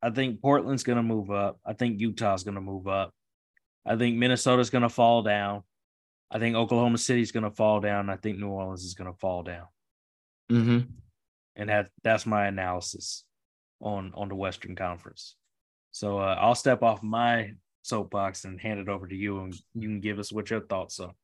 [0.00, 1.58] I think Portland's going to move up.
[1.66, 3.12] I think Utah's going to move up.
[3.86, 5.62] I think Minnesota's going to fall down.
[6.30, 8.10] I think Oklahoma City's going to fall down.
[8.10, 9.66] I think New Orleans is going to fall down.
[10.50, 10.88] Mhm.
[11.56, 13.24] And that that's my analysis
[13.80, 15.36] on on the Western Conference.
[15.92, 19.88] So uh, I'll step off my soapbox and hand it over to you, and you
[19.88, 21.14] can give us what your thoughts are.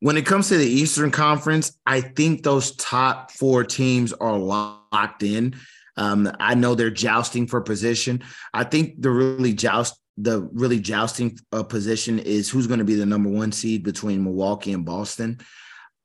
[0.00, 5.22] When it comes to the Eastern Conference, I think those top four teams are locked
[5.22, 5.54] in.
[5.96, 8.22] Um, I know they're jousting for position.
[8.52, 12.94] I think the really joust, the really jousting uh, position is who's going to be
[12.94, 15.38] the number one seed between Milwaukee and Boston.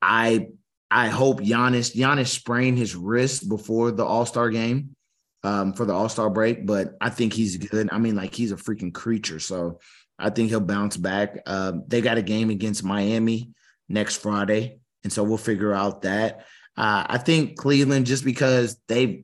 [0.01, 0.47] I
[0.89, 4.95] I hope Giannis Giannis sprained his wrist before the All Star game
[5.43, 7.89] um, for the All Star break, but I think he's good.
[7.91, 9.79] I mean, like he's a freaking creature, so
[10.19, 11.41] I think he'll bounce back.
[11.45, 13.51] Uh, they got a game against Miami
[13.87, 16.45] next Friday, and so we'll figure out that.
[16.77, 19.23] Uh, I think Cleveland, just because they,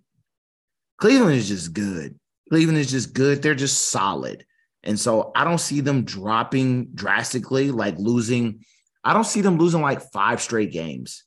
[0.97, 2.19] Cleveland is just good.
[2.49, 3.41] Cleveland is just good.
[3.41, 4.45] They're just solid,
[4.83, 8.63] and so I don't see them dropping drastically, like losing.
[9.03, 11.23] I don't see them losing like five straight games,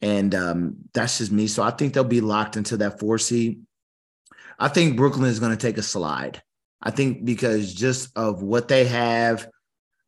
[0.00, 1.46] and um, that's just me.
[1.46, 3.60] So I think they'll be locked into that four seed.
[4.58, 6.42] I think Brooklyn is going to take a slide.
[6.82, 9.48] I think because just of what they have,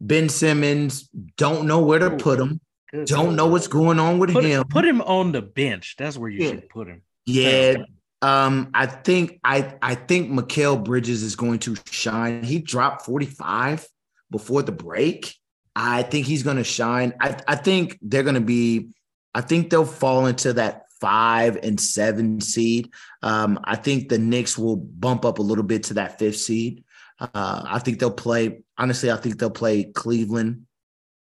[0.01, 2.61] Ben Simmons don't know where to put him.
[2.93, 4.65] Good Don't know what's going on with put, him.
[4.69, 5.95] put him on the bench.
[5.97, 6.51] That's where you Yeah.
[6.51, 7.03] should put him.
[7.27, 7.77] Yeah.
[8.23, 12.43] Um, I think I I think Mikal Bridges is going to shine.
[12.43, 13.87] He dropped 45
[14.31, 15.35] before the break.
[15.75, 17.15] I think he's going to shine.
[17.21, 18.91] I, I think they're going to be,
[19.35, 22.91] I think they'll fall into that five and seven seed.
[23.23, 26.85] Um, I think the Knicks will bump up a little bit to that fifth seed.
[27.19, 30.67] Uh, I think they'll play, honestly, I think they'll play Cleveland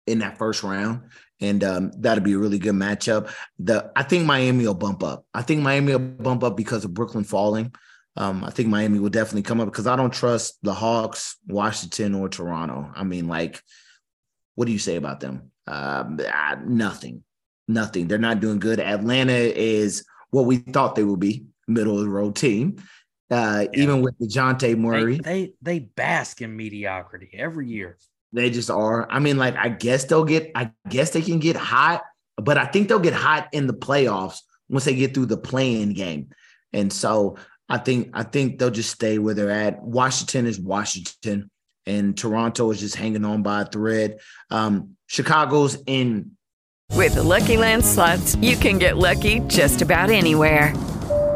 [0.06, 1.02] in that first round.
[1.42, 3.30] And um, that'll be a really good matchup.
[3.58, 5.26] The I think Miami will bump up.
[5.34, 7.74] I think Miami will bump up because of Brooklyn falling.
[8.16, 12.14] Um, I think Miami will definitely come up because I don't trust the Hawks, Washington,
[12.14, 12.90] or Toronto.
[12.94, 13.60] I mean, like,
[14.54, 15.50] what do you say about them?
[15.66, 16.20] Um,
[16.66, 17.24] nothing,
[17.66, 18.08] nothing.
[18.08, 18.80] They're not doing good.
[18.80, 22.76] Atlanta is what we thought they would be, middle of the road team.
[23.30, 23.82] Uh, yeah.
[23.82, 27.96] Even with Dejounte Murray, they, they they bask in mediocrity every year.
[28.32, 29.10] They just are.
[29.10, 30.50] I mean, like, I guess they'll get.
[30.54, 32.02] I guess they can get hot,
[32.36, 35.92] but I think they'll get hot in the playoffs once they get through the play-in
[35.92, 36.30] game.
[36.72, 37.36] And so
[37.68, 39.82] I think I think they'll just stay where they're at.
[39.82, 41.50] Washington is Washington,
[41.86, 44.18] and Toronto is just hanging on by a thread.
[44.50, 46.32] Um, Chicago's in.
[46.92, 50.74] With the Lucky Land slots, you can get lucky just about anywhere.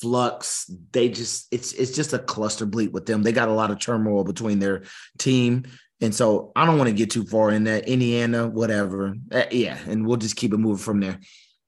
[0.00, 0.70] Flux.
[0.92, 3.22] They just it's it's just a cluster bleep with them.
[3.22, 4.82] They got a lot of turmoil between their
[5.18, 5.64] team.
[6.00, 7.88] And so I don't want to get too far in that.
[7.88, 9.14] Indiana, whatever.
[9.32, 11.18] Uh, yeah, and we'll just keep it moving from there.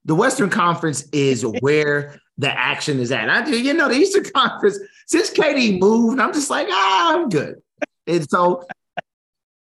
[0.05, 3.29] The Western Conference is where the action is at.
[3.29, 7.29] I do, you know, the Eastern Conference, since KD moved, I'm just like, ah, I'm
[7.29, 7.55] good.
[8.07, 8.65] And so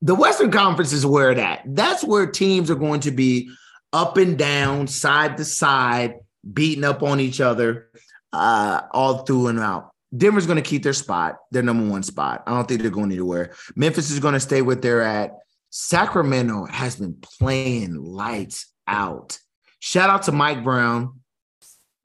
[0.01, 1.64] the Western Conference is where that.
[1.66, 3.51] That's where teams are going to be
[3.93, 6.16] up and down, side to side,
[6.53, 7.89] beating up on each other,
[8.34, 9.91] uh, all through and out.
[10.15, 12.43] Denver's going to keep their spot, their number one spot.
[12.45, 13.53] I don't think they're going anywhere.
[13.75, 15.38] Memphis is going to stay where they're at.
[15.69, 19.39] Sacramento has been playing lights out.
[19.79, 21.21] Shout out to Mike Brown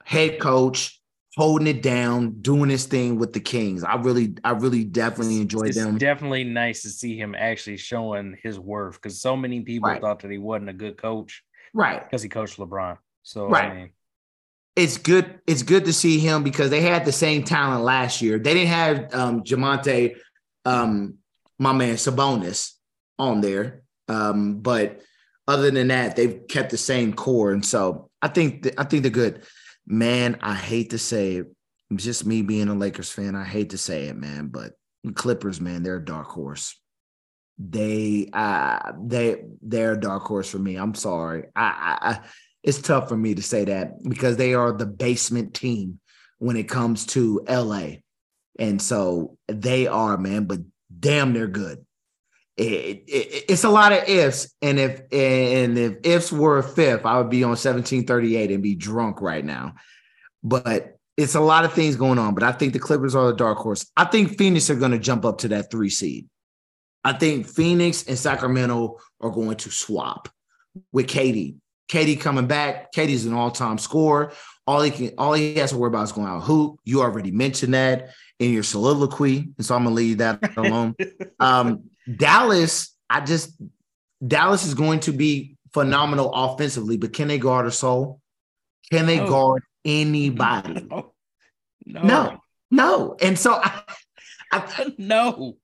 [0.07, 1.01] head coach,
[1.35, 3.83] holding it down, doing his thing with the Kings.
[3.83, 5.97] I really, I really definitely enjoyed it's them.
[5.97, 9.99] Definitely nice to see him actually showing his worth because so many people right.
[9.99, 12.01] thought that he wasn't a good coach, right?
[12.01, 12.97] Because he coached LeBron.
[13.23, 13.69] So right.
[13.69, 13.89] I mean,
[14.77, 15.39] it's good.
[15.45, 18.39] It's good to see him because they had the same talent last year.
[18.39, 20.15] They didn't have um Domantas,
[20.63, 21.15] um,
[21.59, 22.73] my man Sabonis
[23.19, 23.81] on there.
[24.07, 25.01] Um, but
[25.47, 27.51] other than that, they've kept the same core.
[27.51, 29.43] And so I think th- I think they're good
[29.87, 31.47] man, I hate to say it.
[31.95, 34.73] Just me being a Lakers fan, I hate to say it, man, but
[35.15, 36.77] Clippers, man, they're a dark horse.
[37.57, 40.75] They, uh, they, they're a dark horse for me.
[40.75, 41.45] I'm sorry.
[41.55, 42.19] I, I, I,
[42.63, 45.99] it's tough for me to say that because they are the basement team
[46.39, 47.97] when it comes to LA,
[48.59, 50.45] and so they are, man.
[50.45, 50.59] But
[50.99, 51.85] damn, they're good.
[52.57, 57.05] It, it, it's a lot of ifs, and if and if ifs were a fifth,
[57.05, 59.75] I would be on 1738 and be drunk right now.
[60.43, 62.33] But it's a lot of things going on.
[62.33, 63.89] But I think the Clippers are the dark horse.
[63.97, 66.27] I think Phoenix are going to jump up to that three seed.
[67.03, 70.29] I think Phoenix and Sacramento are going to swap
[70.91, 71.55] with KD.
[71.89, 72.91] KD coming back.
[72.93, 74.31] KD's an all-time scorer.
[74.65, 76.79] All he can, all he has to worry about is going out hoop.
[76.83, 78.09] You already mentioned that
[78.39, 80.95] in your soliloquy, and so I'm gonna leave that alone.
[81.39, 83.53] um, Dallas, I just
[84.25, 88.21] Dallas is going to be phenomenal offensively, but can they guard a soul?
[88.91, 89.27] Can they no.
[89.27, 90.87] guard anybody?
[91.89, 92.01] No.
[92.01, 92.03] no.
[92.03, 93.15] no, no.
[93.21, 93.81] And so I,
[94.51, 95.55] I no.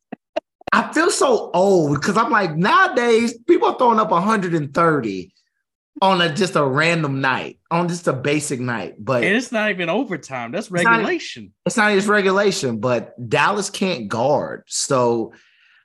[0.71, 5.33] I feel so old because I'm like nowadays people are throwing up 130
[6.01, 8.95] on a just a random night, on just a basic night.
[8.99, 10.51] But and it's not even overtime.
[10.51, 11.53] That's regulation.
[11.65, 14.63] It's not, it's not regulation, but Dallas can't guard.
[14.67, 15.33] So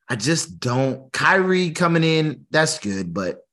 [0.08, 1.12] I just don't.
[1.12, 3.12] Kyrie coming in, that's good.
[3.12, 3.46] But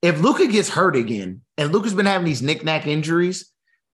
[0.00, 3.50] if Luka gets hurt again, and Luka's been having these knickknack injuries,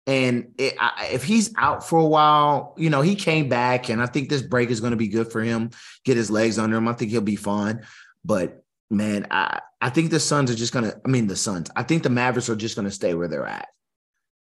[0.05, 4.01] and it, I, if he's out for a while, you know, he came back, and
[4.01, 5.71] I think this break is going to be good for him.
[6.05, 6.87] Get his legs under him.
[6.87, 7.85] I think he'll be fine.
[8.23, 11.83] But man, I, I think the Suns are just to, I mean, the Suns, I
[11.83, 13.67] think the Mavericks are just to stay where they're at.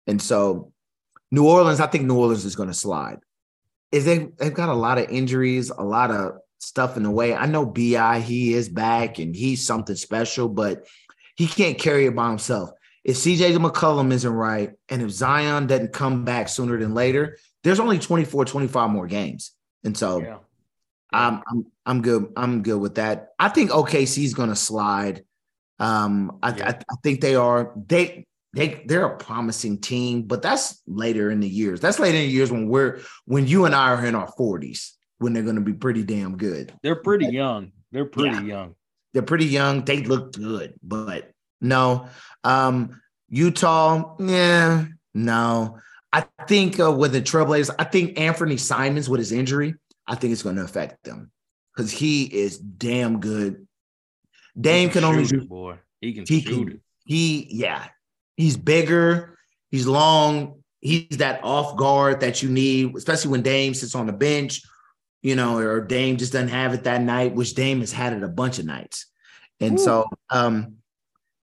[0.06, 0.72] And so
[1.30, 3.18] New Orleans, I think New Orleans is to slide.
[3.92, 7.34] Is they they've got a lot of injuries, a lot of stuff in the way.
[7.34, 10.86] I know Bi he is back and he's something special, but
[11.36, 12.70] he can't carry it by himself.
[13.04, 17.78] if CJ McCollum isn't right, and if Zion doesn't come back sooner than later, there's
[17.78, 19.52] only 24, 25 more games.
[19.84, 20.38] And so Yeah.
[21.12, 22.32] I'm I'm I'm good.
[22.36, 23.28] I'm good with that.
[23.38, 25.24] I think OKC is gonna slide.
[25.78, 30.82] Um, I, I, I think they are they they they're a promising team, but that's
[30.86, 31.80] later in the years.
[31.80, 34.92] That's later in the years when we're when you and I are in our 40s,
[35.18, 36.72] when they're gonna be pretty damn good.
[36.82, 37.72] They're pretty young.
[37.92, 38.42] They're pretty Yeah.
[38.42, 38.74] young.
[39.12, 39.84] They're pretty young.
[39.84, 41.30] They look good, but
[41.60, 42.08] no.
[42.44, 45.78] Um, Utah, yeah, no.
[46.12, 49.74] I think uh, with the Trailblazers, I think Anfernee Simons with his injury,
[50.06, 51.30] I think it's going to affect them
[51.74, 53.66] because he is damn good.
[54.58, 55.76] Dame can only shoot boy.
[56.00, 56.80] He can he shoot can, it.
[57.04, 57.86] he yeah,
[58.36, 59.38] he's bigger,
[59.70, 64.12] he's long, he's that off guard that you need, especially when Dame sits on the
[64.12, 64.62] bench,
[65.22, 68.22] you know, or Dame just doesn't have it that night, which Dame has had it
[68.22, 69.06] a bunch of nights.
[69.60, 70.76] And so um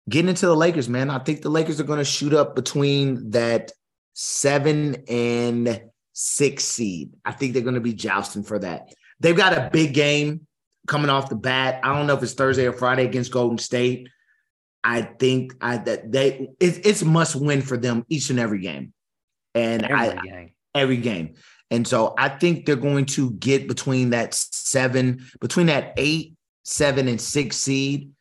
[0.09, 3.29] getting into the Lakers, man, I think the Lakers are going to shoot up between
[3.31, 3.71] that
[4.13, 5.88] seven and
[6.21, 7.13] six seed.
[7.23, 8.93] I think they're going to be jousting for that.
[9.21, 10.45] They've got a big game
[10.85, 11.79] coming off the bat.
[11.81, 14.09] I don't know if it's Thursday or Friday against Golden State.
[14.83, 18.93] I think I that they it, it's must win for them each and every game,
[19.55, 20.51] and I Every game.
[20.75, 21.35] every game.
[21.71, 26.33] And so I think they're going to get between that seven, between that eight,
[26.65, 28.11] seven, and six seed.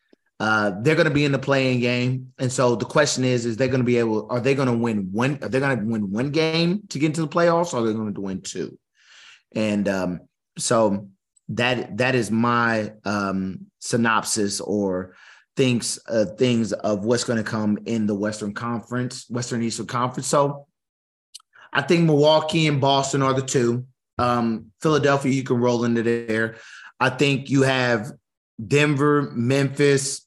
[0.41, 2.33] Uh, they're going to be in the play-in game.
[2.39, 4.77] And so the question is, is they're going to be able, are they going to
[4.77, 5.39] win one?
[5.43, 7.93] Are they going to win one game to get into the playoffs or are they
[7.93, 8.79] going to win two?
[9.55, 10.21] And um,
[10.57, 11.09] so
[11.51, 15.17] that that is my um, synopsis or
[15.57, 20.27] things uh, things of what's going to come in the Western Conference, Western Eastern Conference.
[20.27, 20.67] So
[21.73, 23.87] I think Milwaukee and Boston are the two.
[24.19, 26.57] Um, Philadelphia, you can roll into there.
[27.01, 28.13] I think you have
[28.65, 30.27] Denver, Memphis.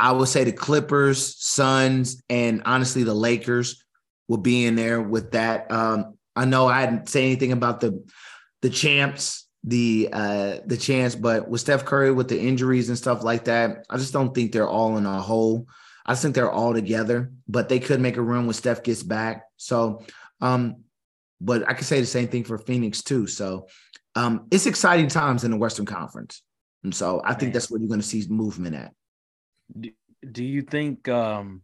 [0.00, 3.84] I would say the Clippers, Suns, and honestly the Lakers
[4.28, 5.70] will be in there with that.
[5.70, 8.04] Um, I know I didn't say anything about the
[8.62, 13.22] the champs, the uh the chance, but with Steph Curry with the injuries and stuff
[13.22, 15.66] like that, I just don't think they're all in a hole.
[16.06, 19.02] I just think they're all together, but they could make a run when Steph gets
[19.02, 19.44] back.
[19.56, 20.02] So
[20.40, 20.84] um,
[21.40, 23.26] but I could say the same thing for Phoenix too.
[23.26, 23.68] So
[24.14, 26.42] um, it's exciting times in the Western Conference.
[26.84, 28.92] And so I think that's where you're going to see movement at.
[29.78, 29.90] Do,
[30.30, 31.62] do you think um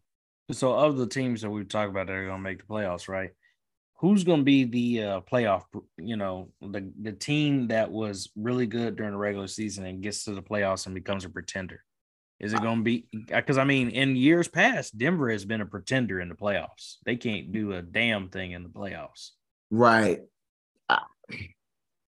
[0.53, 3.09] so of the teams that we've talked about that are going to make the playoffs,
[3.09, 3.31] right?
[3.99, 5.63] Who's going to be the uh, playoff,
[5.97, 10.25] you know, the the team that was really good during the regular season and gets
[10.25, 11.83] to the playoffs and becomes a pretender?
[12.39, 15.67] Is it going to be because I mean, in years past, Denver has been a
[15.67, 16.97] pretender in the playoffs.
[17.07, 19.31] They can't do a damn thing in the playoffs.
[19.71, 20.21] Right.
[20.89, 21.01] I,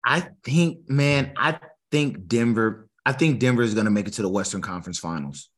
[0.04, 1.58] I think, man, I
[1.90, 5.50] think Denver, I think Denver is going to make it to the Western Conference Finals.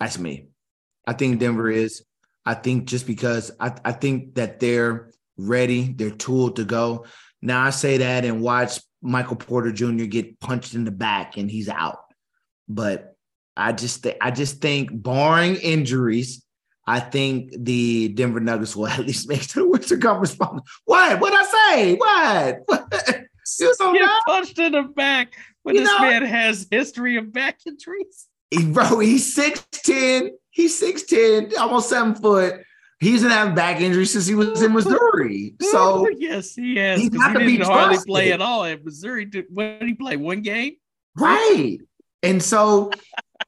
[0.00, 0.48] That's me.
[1.06, 1.84] I think Denver mm-hmm.
[1.84, 2.02] is.
[2.44, 7.04] I think just because I, I think that they're ready, they're tooled to go.
[7.42, 10.04] Now I say that and watch Michael Porter Jr.
[10.04, 12.00] get punched in the back and he's out.
[12.68, 13.14] But
[13.56, 16.44] I just th- I just think barring injuries,
[16.86, 20.62] I think the Denver Nuggets will at least make it to the Western Conference Finals.
[20.84, 21.20] What?
[21.20, 21.94] What I say?
[21.96, 22.58] What?
[22.66, 23.20] what?
[23.58, 25.34] You know, Get punched in the back
[25.64, 28.29] when You this know- man has history of back injuries.
[28.50, 30.30] He- bro, he's 6'10.
[30.50, 32.60] He's 6'10, almost seven foot.
[32.98, 35.54] He's been having back injuries since he was in Missouri.
[35.62, 37.00] So yes, he has.
[37.00, 38.06] he's got he to be didn't hardly trusted.
[38.08, 39.24] play at all at Missouri.
[39.24, 40.16] Did, when did he play?
[40.16, 40.74] One game?
[41.16, 41.78] Right.
[42.22, 42.90] And so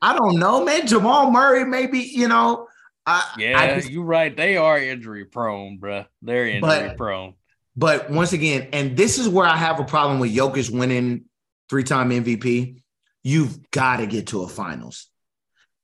[0.00, 0.86] I don't know, man.
[0.86, 2.68] Jamal Murray, maybe, you know.
[3.05, 4.34] I, Yeah, you're right.
[4.34, 6.07] They are injury prone, bruh.
[6.22, 7.34] They're injury But- prone.
[7.76, 11.24] but once again, and this is where I have a problem with Jokic winning
[11.68, 12.82] three-time MVP.
[13.23, 15.07] You've got to get to a finals.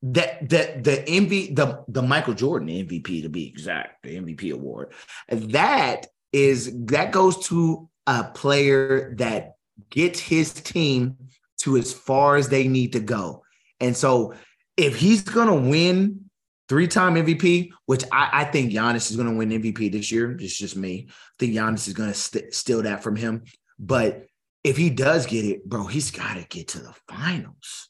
[0.03, 4.93] That that the MV the the Michael Jordan MVP to be exact, the MVP award.
[5.29, 9.57] That is that goes to a player that
[9.91, 11.17] gets his team
[11.59, 13.43] to as far as they need to go.
[13.81, 14.35] And so
[14.77, 16.31] if he's gonna win
[16.69, 20.77] three-time MVP, which I, I think Giannis is gonna win MVP this year, it's just
[20.77, 21.09] me.
[21.09, 23.45] I think Giannis is gonna st- steal that from him.
[23.79, 24.27] But
[24.65, 27.89] if he does get it, bro, he's gotta get to the finals.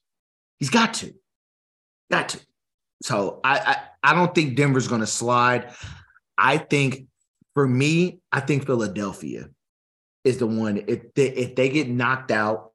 [0.59, 1.15] He's got to.
[2.11, 2.41] Got to.
[3.03, 5.73] So I I, I don't think Denver's gonna slide.
[6.37, 7.07] I think
[7.55, 9.49] for me, I think Philadelphia
[10.25, 10.85] is the one.
[10.89, 12.73] If they if they get knocked out,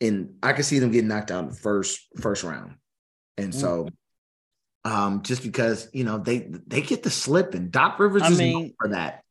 [0.00, 2.76] and I can see them getting knocked out in the first first round.
[3.36, 3.88] And so
[4.84, 8.38] um just because you know they they get the slip and Doc Rivers I is
[8.38, 9.22] mean- for that.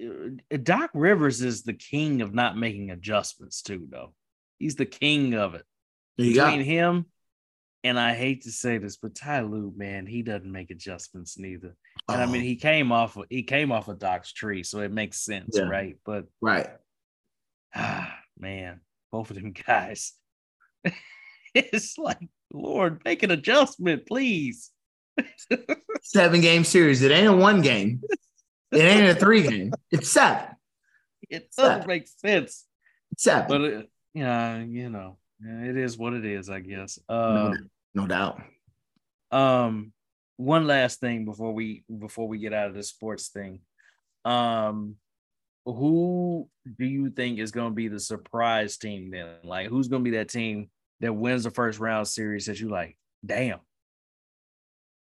[0.00, 4.12] Uh, Doc Rivers is the king of not making adjustments, too, though.
[4.58, 5.64] He's the king of it.
[6.18, 6.44] There you go.
[6.46, 7.06] Between him
[7.82, 11.76] and I hate to say this, but Ty Lue, man, he doesn't make adjustments neither.
[12.08, 12.44] And I mean, Oh.
[12.44, 15.64] he came off of, he came off a Doc's tree, so it makes sense, Yeah.
[15.64, 15.96] right?
[16.04, 16.68] But Right.
[17.74, 18.80] ah, man,
[19.12, 20.14] both of them guys.
[21.54, 22.18] it's like,
[22.52, 24.70] Lord, make an adjustment, please.
[26.02, 27.02] Seven game series.
[27.02, 28.02] It ain't a one game.
[28.72, 29.72] It ain't a three game.
[29.90, 30.46] It's seven.
[31.30, 31.86] It doesn't Seven.
[31.88, 32.64] make sense.
[33.16, 33.46] Seven.
[33.48, 36.98] But it, yeah, you know, it is what it is, I guess.
[37.08, 37.16] no,
[37.52, 38.42] Um, no doubt.
[39.30, 39.92] Um,
[40.36, 43.60] one last thing before we before we get out of the sports thing.
[44.24, 44.96] Um,
[45.66, 46.48] who
[46.78, 49.28] do you think is going to be the surprise team then?
[49.44, 50.68] Like, who's going to be that team
[51.00, 52.96] that wins the first round series that you like?
[53.24, 53.60] Damn,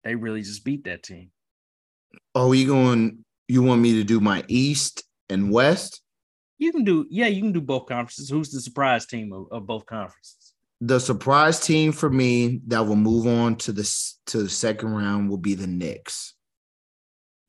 [0.04, 1.30] they really just beat that team.
[2.34, 3.24] Oh, you going?
[3.50, 6.04] You want me to do my East and West?
[6.60, 8.30] You can do, yeah, you can do both conferences.
[8.30, 10.54] Who's the surprise team of, of both conferences?
[10.82, 13.84] The surprise team for me that will move on to the
[14.28, 16.36] to the second round will be the Knicks.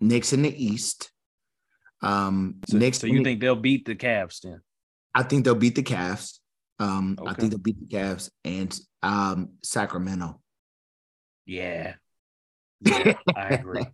[0.00, 1.10] Knicks in the East.
[2.02, 2.98] Um, So, Knicks.
[2.98, 4.62] so you think they'll beat the Cavs then?
[5.14, 6.38] I think they'll beat the Cavs.
[6.78, 10.40] Um, I think they'll beat the Cavs and um Sacramento.
[11.44, 11.96] Yeah,
[12.80, 13.84] yeah, I agree.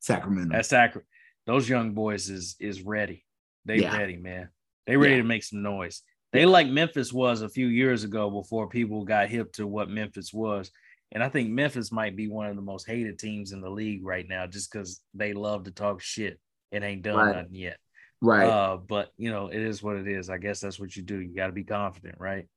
[0.00, 0.54] Sacramento.
[0.54, 1.06] That's accurate.
[1.46, 3.24] Those young boys is is ready.
[3.64, 3.96] They Yeah.
[3.96, 4.48] ready, man.
[4.86, 5.22] They ready Yeah.
[5.22, 6.02] to make some noise.
[6.32, 10.32] They like Memphis was a few years ago before people got hip to what Memphis
[10.32, 10.70] was.
[11.12, 14.04] And I think Memphis might be one of the most hated teams in the league
[14.04, 16.40] right now just because they love to talk shit.
[16.72, 17.36] It ain't done Right.
[17.36, 17.78] nothing yet.
[18.20, 18.48] right.
[18.48, 20.30] Uh, but you know, it is what it is.
[20.30, 21.20] I guess that's what you do.
[21.20, 22.48] You got to be confident, right?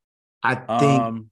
[0.41, 0.69] I think
[1.03, 1.31] Um,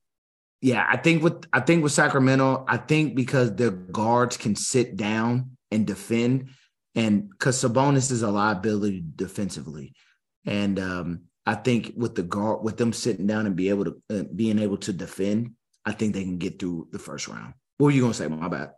[0.61, 4.97] Yeah, I think with I think with Sacramento, I think because their guards can sit
[4.97, 6.49] down and defend,
[6.95, 9.93] and because Sabonis is a liability defensively,
[10.45, 14.01] and um, I think with the guard with them sitting down and be able to
[14.09, 15.51] uh, being able to defend,
[15.85, 17.53] I think they can get through the first round.
[17.77, 18.27] What were you gonna say?
[18.27, 18.71] My bad.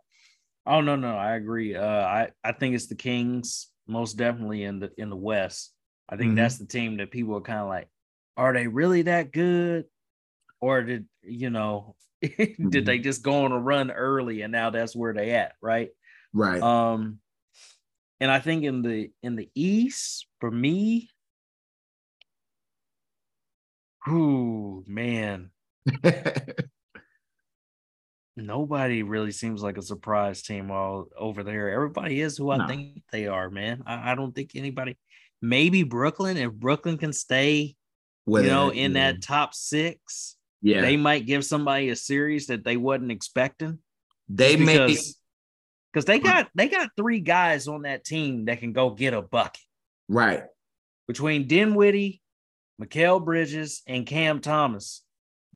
[0.66, 1.74] Oh no, no, I agree.
[1.76, 5.72] Uh, I I think it's the Kings most definitely in the in the West.
[6.08, 6.36] I think Mhm.
[6.36, 7.88] that's the team that people are kind of like,
[8.36, 9.86] are they really that good,
[10.60, 14.96] or did you know, did they just go on a run early and now that's
[14.96, 15.90] where they at, right?
[16.32, 16.62] Right.
[16.62, 17.20] Um,
[18.20, 21.08] and I think in the in the East for me,
[24.06, 25.50] whoo man,
[28.36, 31.70] nobody really seems like a surprise team all over there.
[31.70, 32.66] Everybody is who I No.
[32.66, 33.82] think they are, man.
[33.86, 34.96] I, I don't think anybody.
[35.40, 37.76] Maybe Brooklyn, if Brooklyn can stay,
[38.26, 39.12] you know, in yeah.
[39.12, 43.78] that top six, yeah, they they, might give somebody a series that they wasn't expecting.
[44.28, 44.96] They may
[45.92, 49.22] because they got they got three guys on that team that can go get a
[49.22, 49.62] bucket
[50.08, 50.44] right.
[51.06, 52.20] between Dinwiddie,
[52.80, 55.02] Mikal Bridges, and Cam Thomas.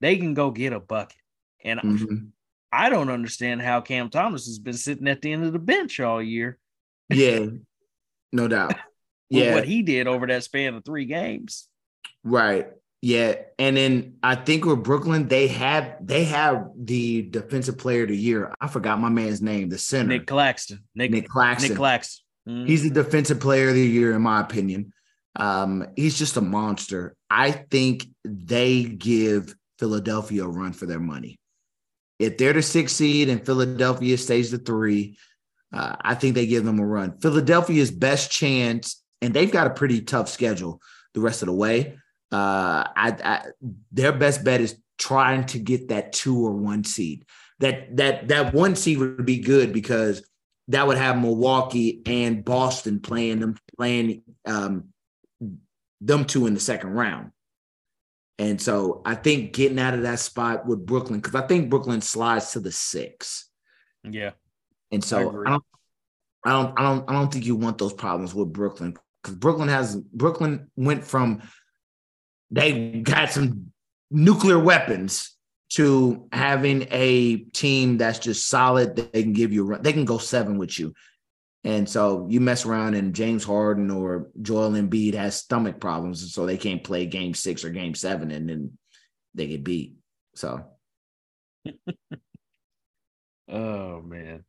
[0.00, 1.18] They can go get a bucket,
[1.64, 2.28] and Mhm.
[2.72, 6.00] I don't understand how Cam Thomas has been sitting at the end of the bench
[6.00, 6.58] all year.
[7.10, 7.46] Yeah,
[8.32, 8.74] no doubt.
[9.30, 11.66] Yeah, what he did over that span of three games.
[12.22, 12.68] Right.
[13.02, 13.34] Yeah.
[13.58, 18.16] And then I think with Brooklyn, they have they have the defensive player of the
[18.16, 18.54] year.
[18.60, 20.08] I forgot my man's name, the center.
[20.08, 20.84] Nick Claxton.
[20.94, 21.70] Nick, Nick Claxton.
[21.70, 22.24] Nick Claxton.
[22.48, 22.66] Mhm.
[22.66, 24.92] He's the defensive player of the year, in my opinion.
[25.36, 27.14] Um, he's just a monster.
[27.30, 31.38] I think they give Philadelphia a run for their money.
[32.18, 35.18] If they're the sixth seed and Philadelphia stays the three,
[35.72, 37.18] uh, I think they give them a run.
[37.18, 40.80] Philadelphia's best chance, and they've got a pretty tough schedule
[41.14, 41.98] the rest of the way.
[42.32, 43.42] Uh, I, I
[43.92, 47.26] their best bet is trying to get that two or one seed.
[47.60, 50.26] That that that one seed would be good because
[50.68, 54.88] that would have Milwaukee and Boston playing them playing um,
[56.00, 57.32] them two in the second round.
[58.38, 62.00] And so I think getting out of that spot with Brooklyn, because I think Brooklyn
[62.00, 63.48] slides to the six.
[64.02, 64.30] Yeah.
[64.90, 65.46] And so agree.
[65.46, 65.64] I, don't
[66.44, 68.96] I don't I don't I don't think you want those problems with Brooklyn.
[69.22, 71.42] Because Brooklyn has Brooklyn went from
[72.52, 73.72] they got some
[74.10, 75.36] nuclear weapons
[75.70, 79.82] to having a team that's just solid they can give you a run.
[79.82, 80.92] They can go seven with you.
[81.64, 86.30] And so you mess around and James Harden or Joel Embiid has stomach problems, and
[86.30, 88.76] so they can't play game six or game seven, and then
[89.34, 89.94] they get beat.
[90.34, 90.62] So
[93.48, 94.44] Oh man.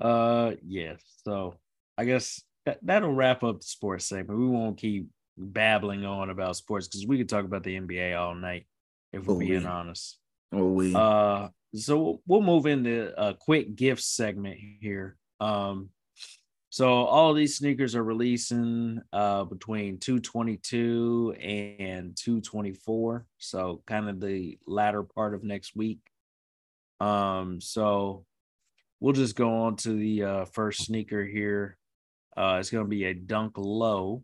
[0.00, 0.94] Uh yeah.
[1.24, 1.54] So
[1.96, 4.40] I guess that, that'll wrap up the sports segment.
[4.40, 8.34] We won't keep babbling on about sports because we could talk about the NBA all
[8.34, 8.66] night
[9.12, 10.18] if we're Oh, being we- honest.
[10.52, 15.16] oh we Uh so we'll move into a quick gift segment here.
[15.40, 15.90] Um
[16.70, 23.26] so all these sneakers are releasing uh between 222 and 224.
[23.38, 25.98] So kind of the latter part of next week.
[27.00, 28.24] Um, so
[29.00, 31.76] we'll just go on to the uh, first sneaker here.
[32.36, 34.22] Uh, it's going to be a Dunk Low.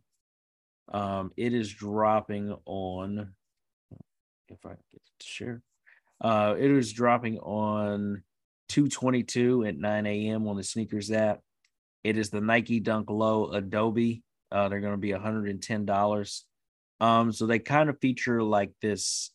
[0.93, 3.35] Um, it is dropping on,
[4.49, 5.63] if I get to share,
[6.21, 8.23] uh, it is dropping on
[8.71, 10.49] 222 at 9 a.m.
[10.49, 11.41] on the SNKRS app.
[12.05, 14.23] It is the Nike Dunk Low Adobe.
[14.51, 16.43] Uh, they're going to be $110.
[17.01, 19.31] Um, so they kind of feature like this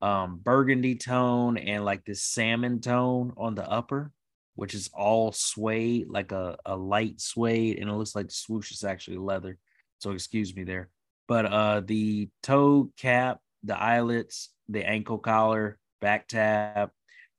[0.00, 4.12] um burgundy tone and like this salmon tone on the upper,
[4.54, 8.84] which is all suede, like a, a light suede, and it looks like swoosh is
[8.84, 9.58] actually leather.
[9.98, 10.88] So excuse me there.
[11.28, 16.90] But uh the toe cap, the eyelets, the ankle collar, back tab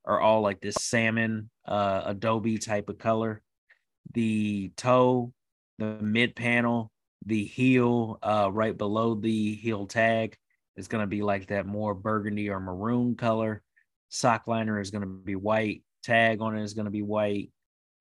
[0.05, 3.41] are all like this salmon uh adobe type of color.
[4.13, 5.33] The toe,
[5.79, 6.91] the mid panel,
[7.25, 10.37] the heel uh right below the heel tag
[10.77, 13.61] is going to be like that more burgundy or maroon color.
[14.07, 15.83] Sock liner is going to be white.
[16.03, 17.51] Tag on it is going to be white.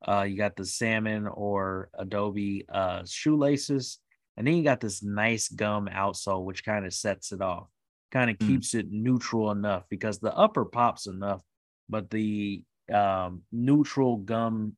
[0.07, 3.99] Uh, you got the salmon or adobe uh, shoelaces.
[4.39, 7.67] And then you got this nice gum outsole, which kind of sets it off,
[8.13, 8.47] kind of mm.
[8.47, 11.43] keeps it neutral enough because the upper pops enough,
[11.89, 12.63] but the
[12.95, 14.77] um, neutral gum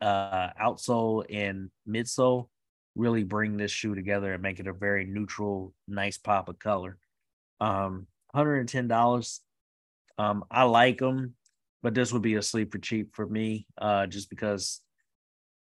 [0.00, 2.46] uh, outsole and midsole
[2.94, 6.96] really bring this shoe together and make it a very neutral, nice pop of color.
[7.60, 9.40] Um, $110.
[10.16, 11.34] Um, I like them,
[11.82, 14.80] but this would be a sleeper cheap for me, uh, just because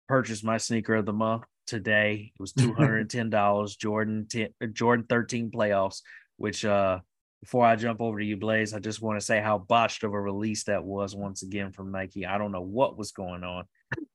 [0.08, 2.32] purchased my sneaker of the month today.
[2.34, 3.78] It was $210.
[3.78, 6.02] Jordan 10, uh, Jordan 13 playoffs,
[6.36, 7.00] which uh
[7.40, 10.12] before I jump over to you, Blaze, I just want to say how botched of
[10.12, 12.26] a release that was once again from Nike.
[12.26, 13.64] I don't know what was going on.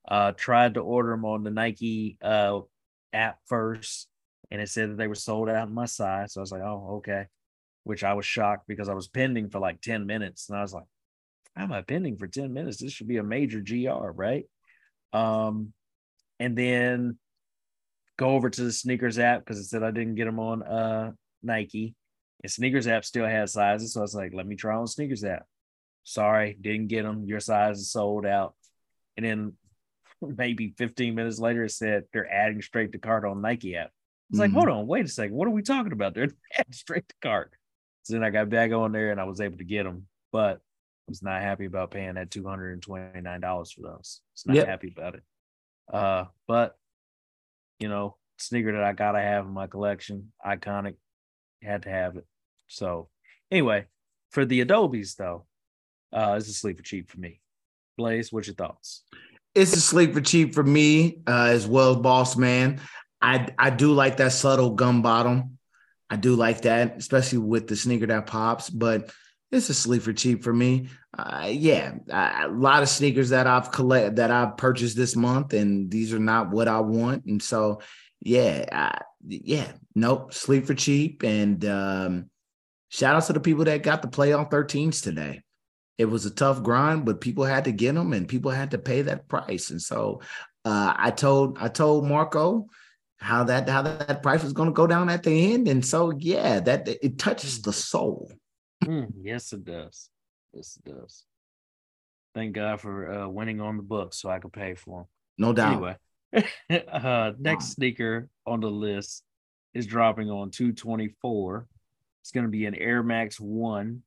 [0.06, 2.60] Uh, tried to order them on the Nike uh,
[3.14, 4.10] app first,
[4.52, 6.34] and it said that they were sold out in my size.
[6.34, 7.28] So I was like, oh, okay
[7.84, 10.50] which I was shocked because I was pending for like 10 minutes.
[10.50, 10.86] And I was like,
[11.56, 12.78] how am I pending for 10 minutes?
[12.78, 14.46] This should be a major GR, right?
[15.12, 15.74] Um,
[16.40, 17.18] and then
[18.18, 21.12] go over to the SNKRS app because it said I didn't get them on uh
[21.42, 21.96] Nike.
[22.44, 23.94] And SNKRS app still has sizes.
[23.94, 25.46] So I was like, let me try on SNKRS app.
[26.04, 27.26] Sorry, didn't get them.
[27.26, 28.56] Your size is sold out.
[29.18, 29.54] And then
[30.22, 33.92] maybe 15 minutes later, it said they're adding straight to cart on Nike app.
[34.30, 34.42] It's mm-hmm.
[34.42, 35.36] like, hold on, wait a second.
[35.36, 36.14] What are we talking about?
[36.14, 36.24] They're
[36.58, 37.54] adding straight to cart.
[38.04, 40.58] So then I got back on there and I was able to get them, but
[40.58, 44.22] I was not happy about paying that two hundred and twenty nine dollars for those.
[44.34, 44.68] It's not yep.
[44.68, 45.24] happy about it.
[45.92, 46.76] Uh, but
[47.84, 50.96] you know, sneaker that I gotta have in my collection, iconic,
[51.62, 52.26] had to have it.
[52.68, 53.10] So
[53.52, 53.88] anyway,
[54.32, 55.46] for the Adobes though,
[56.14, 57.42] uh, it's a sleeper cheap for me.
[57.98, 59.04] Blaze, what's your thoughts?
[59.54, 62.80] It's a sleeper cheap for me uh, as well Boss Man.
[63.22, 65.58] I I do like that subtle gum bottom.
[66.10, 69.12] I do like that, especially with the sneaker that pops, but
[69.54, 70.90] it's a sleeper cheap for me.
[71.18, 75.90] Uh, yeah, a lot of sneakers that I've collect that I've purchased this month, and
[75.90, 77.26] these are not what I want.
[77.26, 77.82] And so,
[78.22, 81.24] yeah, yeah, nope, sleep for cheap.
[81.24, 82.30] And um,
[82.90, 85.42] shout out to the people that got the playoff 13s today.
[85.98, 88.80] It was a tough grind, but people had to get them, and people had to
[88.80, 89.70] pay that price.
[89.70, 90.22] And so,
[90.66, 92.68] uh, I told I told Marco
[93.18, 96.12] how that how that price was going to go down at the end and so
[96.18, 98.30] yeah that it touches the soul
[98.86, 100.10] mm, yes it does.
[100.54, 101.26] Yes it does.
[102.34, 105.08] Thank god for uh, winning on the books so i could pay for them
[105.38, 105.74] no doubt.
[105.74, 109.24] Anyway uh, next sneaker on the list
[109.76, 111.68] is dropping on 224
[112.22, 114.02] it's going to be an air max 1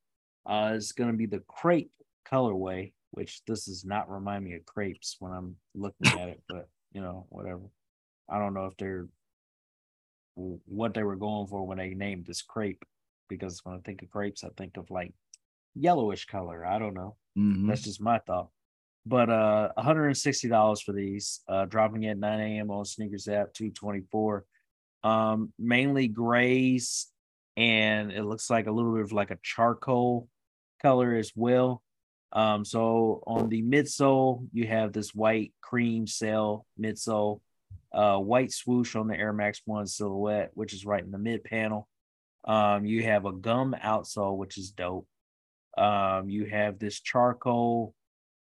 [0.45, 1.93] uh, it's going to be the crepe
[2.29, 6.69] colorway which this does not remind me of crepes when i'm looking at it but
[6.97, 7.61] you know whatever.
[8.29, 9.07] I don't know if they're
[10.35, 12.85] what they were going for when they named this crepe,
[13.29, 15.13] because when I think of grapes, I think of like
[15.75, 16.65] yellowish color.
[16.65, 17.17] I don't know.
[17.39, 17.69] Mm-hmm.
[17.69, 18.49] That's just my thought.
[19.05, 22.71] But uh, $160 for these, uh, dropping at 9 a.m.
[22.71, 24.45] on SNKRS app, 224.
[25.05, 27.07] Um, mainly grays,
[27.57, 30.29] and it looks like a little bit of like a charcoal
[30.83, 31.83] color as well.
[32.33, 37.41] Um, so on the midsole, you have this white cream cell midsole
[37.93, 41.45] uh, white swoosh on the Air Max 1 silhouette, which is right in the mid
[41.45, 41.89] panel.
[42.47, 45.07] Um, you have a gum outsole, which is dope.
[45.77, 47.95] Um, you have this charcoal,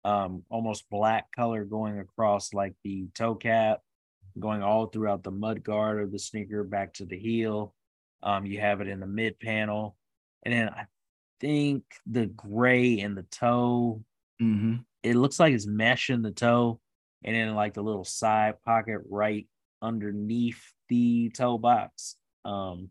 [0.05, 3.81] um, almost black color going across like the toe cap,
[4.39, 7.75] going all throughout the mud guard of the sneaker back to the heel.
[8.23, 9.97] Um, you have it in the mid panel.
[10.45, 10.87] And then I
[11.41, 14.03] think the gray in the toe,
[14.41, 14.77] mm-hmm.
[15.03, 16.81] it looks like it's mesh in the toe
[17.25, 19.47] and then like the little side pocket right
[19.81, 22.17] underneath the toe box.
[22.45, 22.91] Um,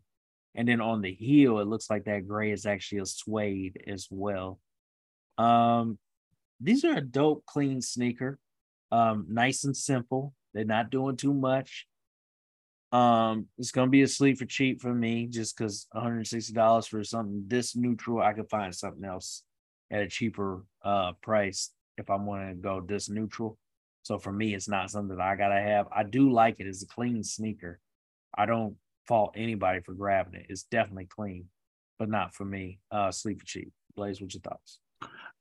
[0.54, 4.08] and then on the heel, it looks like that gray is actually a suede as
[4.10, 4.58] well.
[5.38, 5.98] Um,
[6.60, 8.38] these are a dope, clean sneaker.
[8.90, 10.34] Um, nice and simple.
[10.52, 11.86] They're not doing too much.
[12.92, 17.44] Um, it's gonna be a sleep for cheap for me just because $160 for something
[17.46, 19.44] this neutral, I could find something else
[19.90, 23.56] at a cheaper uh price if I'm gonna go this neutral.
[24.02, 25.86] So for me, it's not something that I gotta have.
[25.90, 26.66] I do like it.
[26.66, 27.80] It's a clean sneaker.
[28.36, 28.76] I don't
[29.06, 30.46] fault anybody for grabbing it.
[30.48, 31.46] It's definitely clean,
[31.98, 32.78] but not for me.
[32.90, 33.72] Uh sleep for cheap.
[33.96, 34.78] Blaze, what's your thoughts?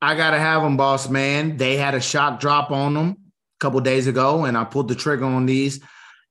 [0.01, 1.57] I gotta have them, boss man.
[1.57, 4.95] They had a shock drop on them a couple days ago, and I pulled the
[4.95, 5.80] trigger on these.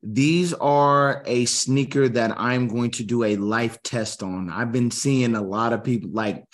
[0.03, 4.49] These are a sneaker that I'm going to do a life test on.
[4.49, 6.45] I've been seeing a lot of people like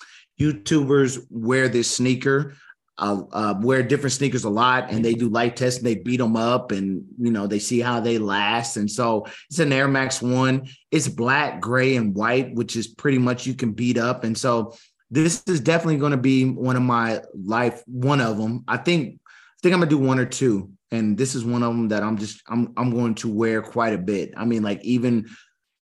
[0.41, 2.55] YouTubers wear this sneaker,
[2.99, 5.79] uh, uh, wear different sneakers a lot, and they do life tests.
[5.79, 8.77] And they beat them up, and you know they see how they last.
[8.77, 10.69] And so it's an Air Max One.
[10.91, 14.25] It's black, gray, and white, which is pretty much you can beat up.
[14.25, 14.75] And so
[15.11, 17.83] this is definitely going to be one of my life.
[17.87, 18.65] One of them.
[18.67, 19.21] I think.
[19.21, 22.03] I think I'm gonna do one or two and this is one of them that
[22.03, 24.33] I'm just I'm I'm going to wear quite a bit.
[24.37, 25.29] I mean, like even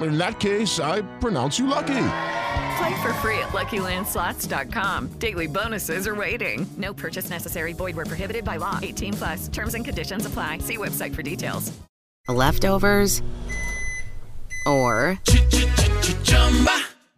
[0.00, 2.06] In that case, I pronounce you lucky.
[2.76, 5.08] Play for free at LuckyLandSlots.com.
[5.18, 6.66] Daily bonuses are waiting.
[6.76, 7.72] No purchase necessary.
[7.72, 8.78] Void were prohibited by law.
[8.82, 9.48] 18 plus.
[9.48, 10.58] Terms and conditions apply.
[10.58, 11.72] See website for details.
[12.28, 13.20] Leftovers
[14.64, 15.18] or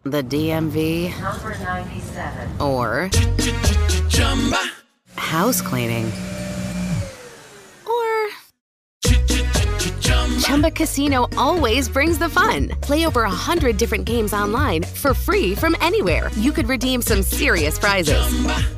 [0.04, 2.60] the DMV Number 97.
[2.60, 3.10] or
[5.16, 6.10] house cleaning
[10.44, 12.68] Chumba Casino always brings the fun.
[12.82, 16.30] Play over a hundred different games online for free from anywhere.
[16.36, 18.20] You could redeem some serious prizes.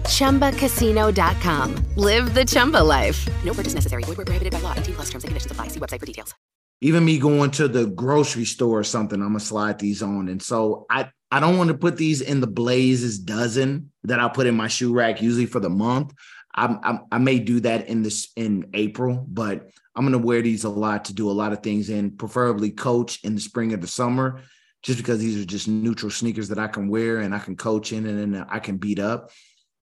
[0.06, 0.52] Chumba.
[0.52, 1.74] ChumbaCasino.com.
[1.96, 3.28] Live the Chumba life.
[3.44, 4.04] No purchase necessary.
[4.04, 4.74] Void where prohibited by law.
[4.76, 5.66] 18 plus terms and conditions apply.
[5.66, 6.36] See website for details.
[6.82, 10.28] even me going to the grocery store or something, I'm gonna slide these on.
[10.28, 14.28] And so I I don't want to put these in the Blazes dozen that I
[14.28, 16.12] put in my shoe rack usually for the month.
[16.56, 20.64] I'm, I'm I may do that in this in April, but I'm gonna wear these
[20.64, 23.76] a lot to do a lot of things and preferably coach in the spring or
[23.76, 24.40] the summer,
[24.82, 27.92] just because these are just neutral sneakers that I can wear and I can coach
[27.92, 29.30] in and then I can beat up.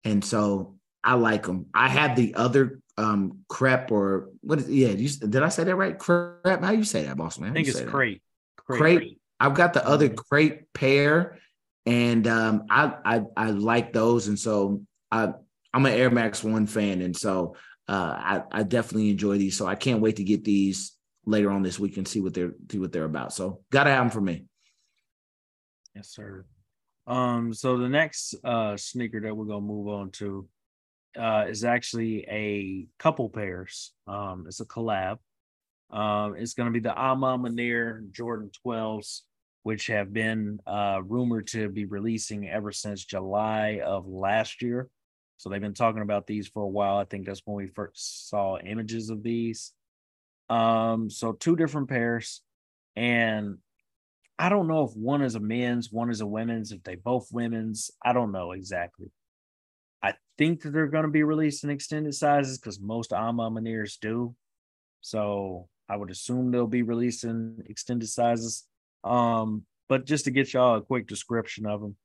[0.03, 1.67] And so I like them.
[1.73, 5.75] I have the other um crepe or what is yeah, you, did I say that
[5.75, 5.97] right?
[5.97, 6.63] Crepe?
[6.63, 7.51] How you say that, boss man?
[7.51, 7.87] I think it's that?
[7.87, 8.21] crate.
[8.57, 9.19] Crate.
[9.39, 11.39] I've got the other crate pair,
[11.85, 15.33] and um, I, I I like those, and so I
[15.73, 17.55] I'm an Air Max One fan, and so
[17.87, 19.57] uh, I I definitely enjoy these.
[19.57, 20.93] So I can't wait to get these
[21.25, 23.33] later on this week and see what they're see what they're about.
[23.33, 24.45] So gotta have them for me.
[25.95, 26.45] Yes, sir.
[27.07, 30.47] Um, so the next uh sneaker that we're gonna move on to
[31.17, 33.93] uh is actually a couple pairs.
[34.07, 35.17] Um, it's a collab.
[35.91, 39.21] Um, it's gonna be the A Ma Maniére Jordan 12s,
[39.63, 44.89] which have been uh rumored to be releasing ever since July of last year.
[45.39, 46.97] So they've been talking about these for a while.
[46.97, 49.71] I think that's when we first saw images of these.
[50.49, 52.41] Um, so two different pairs,
[52.97, 53.59] and
[54.37, 57.29] I don't know if one is a men's, one is a women's, if they both
[57.31, 57.89] women's.
[58.03, 59.11] I don't know exactly.
[60.03, 64.35] I think that they're going to be releasing extended sizes because most Ama Maniers do.
[64.99, 68.67] So I would assume they'll be releasing extended sizes.
[69.05, 71.95] Um, but just to get y'all a quick description of them,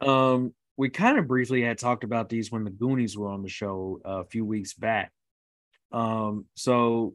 [0.00, 3.48] um, we kind of briefly had talked about these when the Goonies were on the
[3.48, 5.12] show a few weeks back.
[5.92, 7.14] Um, so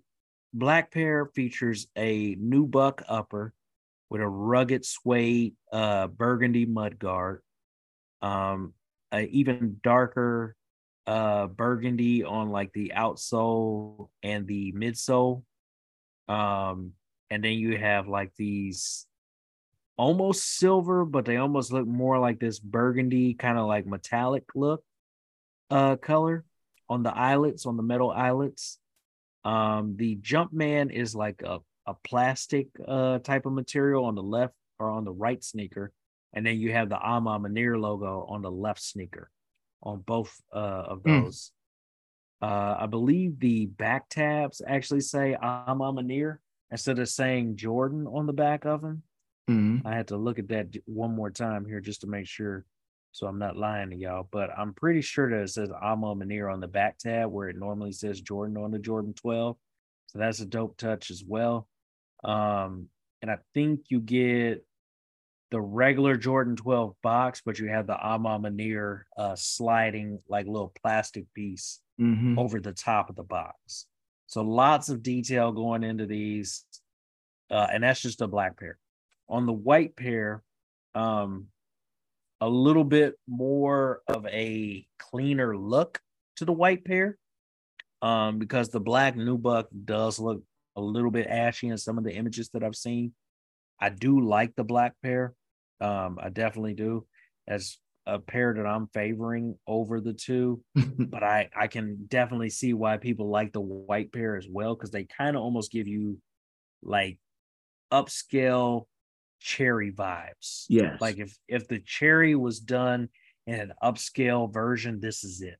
[0.53, 3.53] Black Pair features a nubuck upper
[4.09, 7.39] with a rugged suede uh burgundy mudguard,
[8.21, 8.73] um
[9.11, 10.55] a even darker
[11.07, 15.43] uh burgundy on like the outsole and the midsole
[16.27, 16.91] um
[17.29, 19.05] and then you have like these
[19.97, 24.83] almost silver but they almost look more like this burgundy kind of like metallic look
[25.69, 26.43] uh color
[26.89, 28.77] on the eyelets on the metal eyelets.
[29.43, 34.53] Um the Jumpman is like a a plastic uh type of material on the left
[34.79, 35.91] or on the right sneaker
[36.33, 39.29] and then you have the A Ma Maniére logo on the left sneaker
[39.81, 40.57] on both uh
[40.93, 41.21] of Hmm.
[41.23, 41.51] those.
[42.41, 46.37] Uh I believe the back tabs actually say A Ma Maniére
[46.69, 49.03] instead of saying Jordan on the back of them
[49.49, 49.81] Mhm.
[49.85, 52.65] I had to look at that one more time here just to make sure
[53.11, 56.13] so I'm not lying to y'all but I'm pretty sure that it says A Ma
[56.15, 59.57] Maniére on the back tab where it normally says Jordan on the Jordan 12
[60.07, 61.67] so that's a dope touch as well.
[62.23, 62.89] Um,
[63.21, 64.65] and I think you get
[65.51, 70.47] the regular Jordan 12 box, but you have the A Ma Maniére uh, sliding like
[70.47, 72.37] little plastic piece Mhm.
[72.37, 73.87] over the top of the box.
[74.27, 76.65] So lots of detail going into these,
[77.51, 78.77] uh, and that's just a black pair.
[79.27, 80.43] On the white pair,
[80.93, 81.47] um,
[82.41, 85.99] a little bit more of a cleaner look
[86.37, 87.17] to the white pair,
[88.01, 90.43] um, because the black nubuck does look
[90.75, 93.13] a little bit ashy in some of the images that I've seen.
[93.79, 95.33] I do like the black pair.
[95.81, 97.05] Um, I definitely do.
[97.47, 102.73] As a pair that I'm favoring over the two, but I I can definitely see
[102.73, 106.19] why people like the white pair as well because they kind of almost give you
[106.83, 107.17] like
[107.91, 108.85] upscale
[109.45, 110.65] cherry vibes.
[110.67, 110.99] Yes.
[110.99, 113.09] Like if if the cherry was done
[113.45, 115.57] in an upscale version, this is it.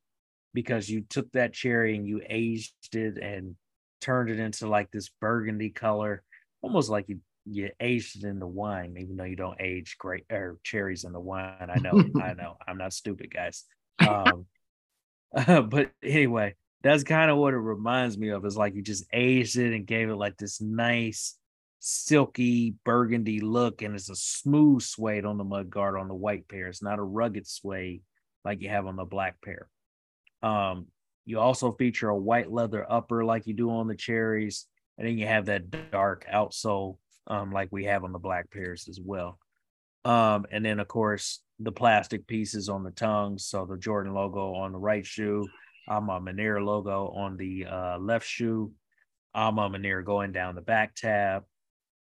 [0.54, 3.56] Because you took that cherry and you aged it and
[4.02, 6.24] turned it into like this burgundy color,
[6.62, 10.26] almost like you you aged it in the wine, even though you don't age great
[10.32, 11.70] or cherries in the wine.
[11.70, 13.66] I know, I know, I'm not stupid, guys.
[14.00, 14.48] Um,
[15.70, 18.46] but anyway, that's kind of what it reminds me of.
[18.46, 21.38] Is like you just aged it and gave it like this nice,
[21.88, 26.48] silky burgundy look, and it's a smooth suede on the mud guard on the white
[26.48, 26.68] pair.
[26.68, 28.02] It's not a rugged suede
[28.44, 29.70] like you have on the black pair.
[30.42, 30.88] Um,
[31.26, 34.66] you also feature a white leather upper like you do on the cherries,
[34.98, 38.88] and then you have that dark outsole um, like we have on the black pairs
[38.90, 39.38] as well.
[40.06, 43.46] Um, and then of course the plastic pieces on the tongues.
[43.46, 45.48] So the Jordan logo on the right shoe,
[45.88, 48.72] I'm a Manir logo on the uh, left shoe,
[49.36, 51.44] I'm a Manir going down the back tab.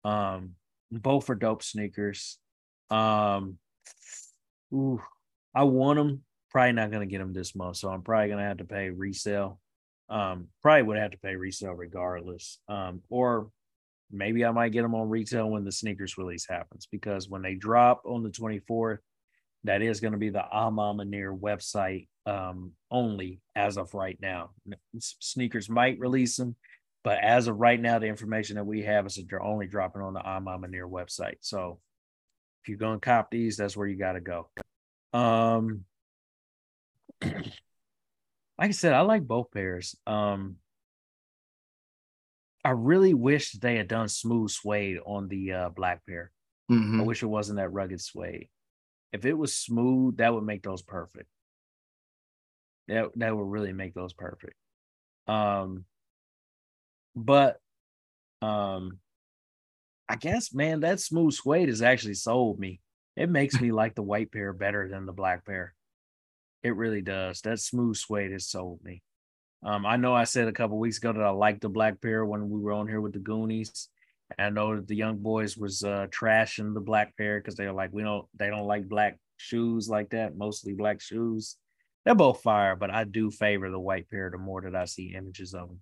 [0.03, 0.51] Um,
[0.91, 2.37] both are dope sneakers.
[2.89, 3.57] Um,
[4.73, 5.01] ooh,
[5.55, 6.23] I want them.
[6.51, 9.59] Probably not gonna get them this month, so I'm probably gonna have to pay resale.
[10.09, 12.59] Um, probably would have to pay resale regardless.
[12.67, 13.49] Um, or
[14.11, 17.55] maybe I might get them on retail when the sneakers release happens because when they
[17.55, 18.99] drop on the 24th,
[19.63, 24.17] that is going to be the A Ma Maniére website um, only as of right
[24.21, 24.51] now.
[24.99, 26.55] Sneakers might release them,
[27.03, 30.01] but as of right now, the information that we have is that they're only dropping
[30.01, 31.37] on the Manir website.
[31.41, 31.79] So
[32.61, 34.49] if you're going to cop these, that's where you got to go.
[35.11, 35.83] Um,
[37.21, 37.41] like
[38.57, 39.97] I said, I like both pairs.
[40.07, 40.57] Um,
[42.63, 46.31] I really wish they had done smooth suede on the uh, black pair.
[46.71, 47.01] Mhm.
[47.01, 48.47] I wish it wasn't that rugged suede.
[49.11, 51.27] If it was smooth, that would make those perfect.
[52.87, 54.55] That that would really make those perfect.
[55.27, 55.85] Um,
[57.15, 57.57] but
[58.41, 58.99] um,
[60.09, 62.79] I guess man, that smooth suede has actually sold me.
[63.15, 65.73] It makes me like the white pair better than the black pair.
[66.63, 67.41] It really does.
[67.41, 69.03] That smooth suede has sold me.
[69.63, 72.25] Um, I know I said a couple weeks ago that I liked the black pair
[72.25, 73.89] when we were on here with the Goonies.
[74.37, 77.73] And I know that the young boys was uh, trashing the black pair because they're
[77.73, 81.57] like, we don't, they don't like black shoes like that, mostly black shoes.
[82.03, 85.13] They're both fire, but I do favor the white pair the more that I see
[85.15, 85.81] images of them.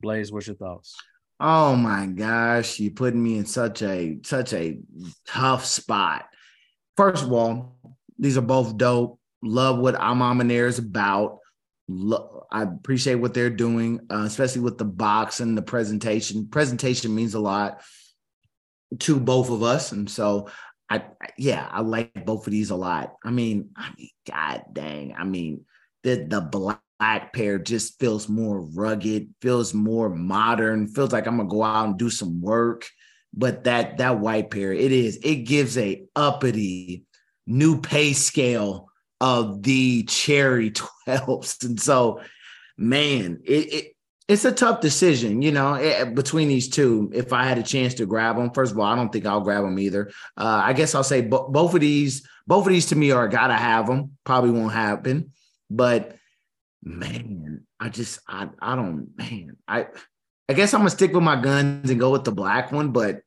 [0.00, 0.96] Blaze, what's your thoughts?
[1.38, 4.78] Oh my gosh, you putting me in such a such a
[5.26, 6.26] tough spot.
[6.96, 7.76] First of all,
[8.18, 9.20] these are both dope.
[9.42, 11.38] Love what A Ma Maniére is about.
[11.88, 16.48] Lo- I appreciate what they're doing, uh, especially with the box and the presentation.
[16.48, 17.82] Presentation means a lot
[19.00, 20.48] to both of us, and so
[20.88, 23.14] I, I- yeah, I like both of these a lot.
[23.24, 25.66] I mean, I mean, god dang, I mean,
[26.02, 31.48] the the black pair just feels more rugged, feels more modern, feels like I'm gonna
[31.48, 32.86] go out and do some work.
[33.34, 37.04] But that that white pair, it is, it gives a uppity
[37.46, 38.88] new pay scale
[39.20, 40.70] of the cherry
[41.06, 41.64] 12s.
[41.64, 42.20] And so,
[42.76, 43.92] man, it, it
[44.28, 47.10] it's a tough decision, you know, eh, between these two.
[47.14, 49.40] If I had a chance to grab them, first of all, I don't think I'll
[49.40, 50.10] grab them either.
[50.36, 53.28] Uh, I guess I'll say bo- both of these, both of these to me are
[53.28, 54.16] gotta have them.
[54.24, 55.30] Probably won't happen,
[55.70, 56.16] but
[56.86, 59.86] man, I just I I don't man I
[60.48, 63.20] I guess I'm gonna stick with my guns and go with the black one, but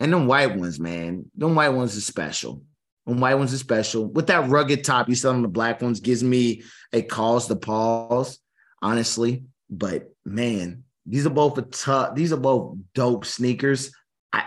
[0.00, 2.62] and them white ones, man, them white ones are special.
[3.06, 4.06] Them white ones are special.
[4.06, 6.62] With that rugged top you sell on the black ones gives me
[6.92, 8.38] a cause to pause,
[8.82, 9.44] honestly.
[9.70, 12.16] But man, these are both a tough.
[12.16, 13.92] These are both dope sneakers.
[14.32, 14.44] I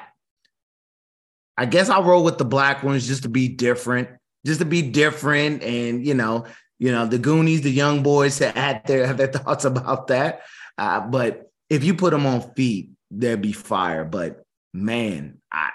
[1.58, 4.10] I guess I'll roll with the black ones just to be different,
[4.46, 6.46] just to be different, and you know,
[6.82, 10.42] you know, the Goonies, the young boys that had their have their thoughts about that.
[10.80, 14.04] Uh, but if you put them on feet, there'd be fire.
[14.04, 14.44] But
[14.74, 15.70] man, I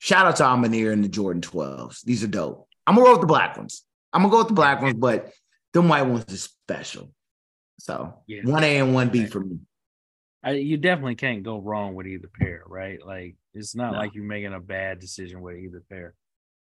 [0.00, 2.02] shout out to Amanir and the Jordan 12s.
[2.02, 2.68] These are dope.
[2.84, 3.84] I'm gonna roll with the black ones.
[4.12, 5.32] I'm gonna go with the black ones, but
[5.72, 7.12] them white ones are special.
[7.78, 8.40] So Yeah.
[8.42, 9.60] one A and one B for me.
[10.42, 12.98] I, you definitely can't go wrong with either pair, right?
[13.06, 13.98] Like it's not No.
[13.98, 16.14] like you're making a bad decision with either pair.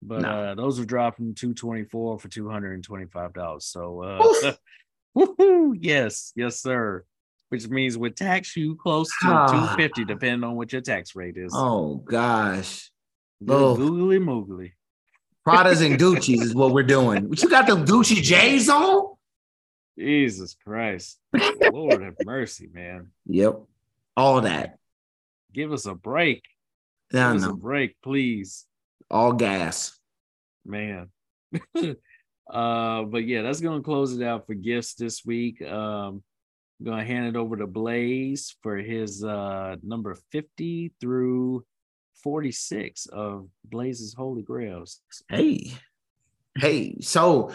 [0.07, 0.29] But No.
[0.29, 3.63] uh those are dropping 224 for $225.
[3.63, 4.53] So uh
[5.17, 7.05] woohoo, yes, yes, sir.
[7.49, 9.47] Which means with tax you close to Ah.
[9.49, 11.53] 250, depending on what your tax rate is.
[11.55, 12.91] Oh gosh.
[13.49, 13.77] Oh.
[13.77, 14.73] Googly moogly.
[15.47, 17.29] Pradas and Gucci's is what we're doing.
[17.29, 19.15] But you got the Gucci J's on?
[19.99, 21.19] Jesus Christ.
[21.73, 23.09] Lord have mercy, man.
[23.27, 23.61] Yep.
[24.17, 24.79] All that.
[25.53, 26.43] Give us a break.
[27.13, 28.67] Give us a break, please.
[29.15, 29.97] All gas.
[30.67, 31.09] man.
[31.77, 35.63] uh, but yeah, that's gonna close it out for gifts this week.
[35.63, 36.25] Um,
[36.81, 41.65] I'm gonna hand it over to Blaze for his uh number 50 through
[42.25, 45.01] 46 of Blaze's Holy Grails.
[45.29, 45.75] Hey.
[46.59, 46.97] Hey.
[47.01, 47.53] So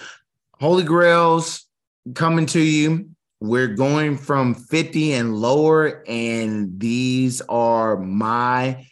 [0.61, 1.65] Holy Grails
[2.13, 3.09] coming to you.
[3.41, 8.85] We're going from 50 and lower, and these are my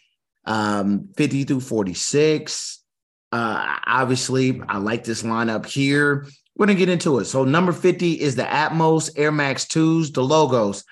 [0.48, 2.82] um 50 through 46.
[3.30, 6.26] Uh obviously, I like this lineup here.
[6.56, 7.26] We're gonna get into it.
[7.26, 10.84] So, number 50 is the Atmos Air Max 2s, the logos.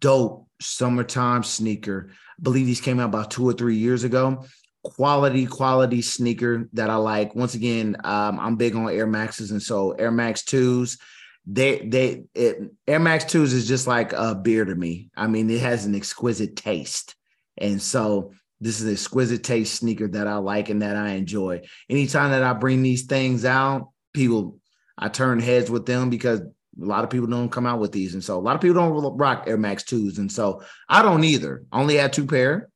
[0.00, 2.10] Dope summertime sneaker.
[2.10, 4.44] I believe these came out about two or three years ago.
[4.82, 7.34] Quality, quality sneaker that I like.
[7.34, 10.98] Once again, um, I'm big on Air Maxes, and so Air Max 2s
[11.46, 15.10] they they it, Air Max 2s is just like a beer to me.
[15.16, 17.14] I mean, it has an exquisite taste.
[17.58, 21.62] And so this is an exquisite taste sneaker that I like and that I enjoy.
[21.90, 24.58] Anytime that I bring these things out, people
[24.98, 28.14] I turn heads with them because a lot of people don't come out with these.
[28.14, 30.18] And so a lot of people don't rock Air Max 2s.
[30.18, 31.64] And so I don't either.
[31.72, 32.68] Only had two pair.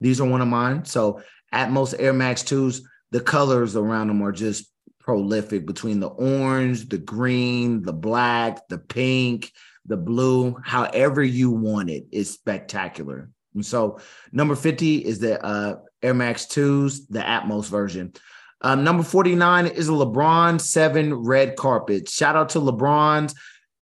[0.00, 0.84] These are one of mine.
[0.84, 1.20] So
[1.54, 2.80] Atmos Air Max 2s,
[3.10, 8.78] the colors around them are just prolific between the orange, the green, the black, the
[8.78, 9.52] pink,
[9.86, 13.30] the blue, however you want it, is spectacular.
[13.56, 13.98] And so
[14.32, 18.12] number 50 is the uh, Air Max 2s, the Atmos version.
[18.60, 22.08] Um, number 49 is a LeBron 7 red carpet.
[22.08, 23.34] Shout out to LeBron's.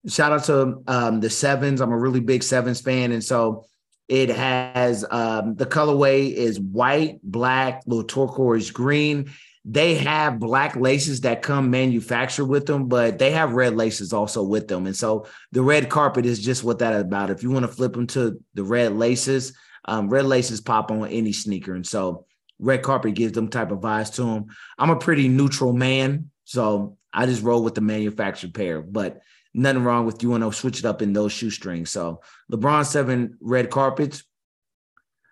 [0.08, 1.82] Shout out to um, the sevens.
[1.82, 3.12] I'm a really big sevens fan.
[3.12, 3.66] And so
[4.08, 9.32] it has um, the colorway is white, black, little turquoise green.
[9.64, 14.42] They have black laces that come manufactured with them, but they have red laces also
[14.42, 14.88] with them.
[14.88, 17.30] And so the red carpet is just what that is about.
[17.30, 19.54] If you want to flip them to the red laces,
[19.86, 21.76] um, red laces pop on any sneaker.
[21.76, 22.26] And so
[22.60, 24.46] red carpet gives them type of vibes to them.
[24.80, 29.22] I'm a pretty neutral man, so I just roll with the manufactured pair, but
[29.54, 31.92] nothing wrong with you want to switch it up in those shoestrings.
[31.92, 32.22] So
[32.52, 34.24] LeBron 7 red carpets.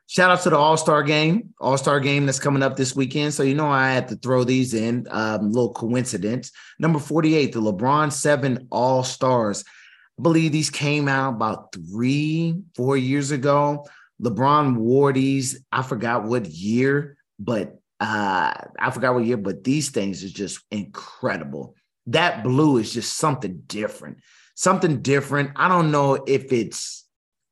[0.10, 3.32] Shout out to the All Star game, All Star game that's coming up this weekend.
[3.32, 5.06] So, you know, I had to throw these in.
[5.12, 6.52] Um, little coincidence.
[6.80, 9.64] Number 48, the LeBron 7 All Stars.
[10.18, 13.86] I believe these came out about three, four years ago.
[14.20, 15.64] LeBron wore these.
[15.72, 20.60] I forgot what year, but uh, I forgot what year, but these things is just
[20.72, 21.76] incredible.
[22.08, 24.18] That blue is just something different.
[24.56, 25.52] Something different.
[25.56, 26.99] I don't know if it's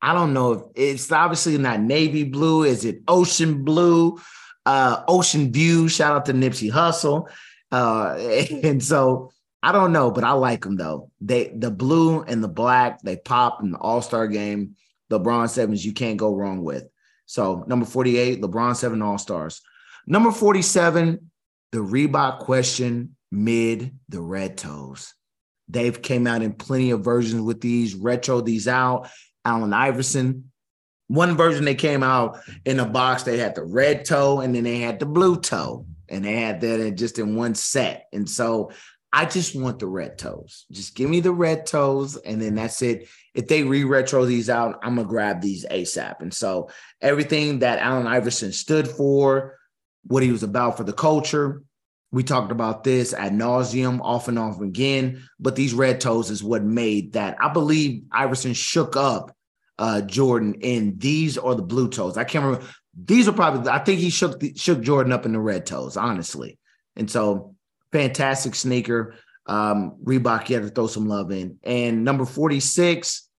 [0.01, 2.63] I don't know if it's obviously not navy blue.
[2.63, 4.19] Is it ocean blue?
[4.65, 5.87] Uh, ocean view.
[5.87, 7.29] Shout out to Nipsey Hussle.
[7.71, 8.15] Uh,
[8.63, 9.31] and so
[9.63, 11.11] I don't know, but I like them though.
[11.19, 14.75] They the blue and the black they pop in the All Star game.
[15.11, 16.85] LeBron sevens you can't go wrong with.
[17.25, 19.61] So number forty eight, LeBron seven All Stars.
[20.05, 21.31] Number forty seven,
[21.71, 25.13] the Reebok question mid the red toes.
[25.69, 27.93] They've came out in plenty of versions with these.
[27.95, 29.09] Retro these out.
[29.47, 30.51] Allen Iverson.
[31.07, 33.23] One version they came out in a box.
[33.23, 36.59] They had the red toe and then they had the blue toe, and they had
[36.61, 38.07] that just in one set.
[38.11, 38.71] And so
[39.13, 40.65] I just want the red toes.
[40.69, 43.07] Just give me the red toes, and then that's it.
[43.33, 46.21] If they re-retro these out, I'm gonna grab these ASAP.
[46.21, 46.69] And so
[47.01, 49.57] everything that Allen Iverson stood for,
[50.03, 51.63] what he was about for the culture,
[52.11, 55.23] we talked about this ad nauseum, off and off again.
[55.39, 57.37] But these red toes is what made that.
[57.39, 59.35] I believe Iverson shook up
[59.79, 62.17] uh, Jordan in these or the blue toes.
[62.17, 62.67] I can't remember.
[62.99, 63.69] These are probably.
[63.69, 66.57] I think he shook the, shook Jordan up in the red toes, honestly.
[66.95, 67.55] And so,
[67.91, 69.15] fantastic sneaker.
[69.45, 71.59] Um, Reebok, you have to throw some love in.
[71.63, 73.29] And number forty six,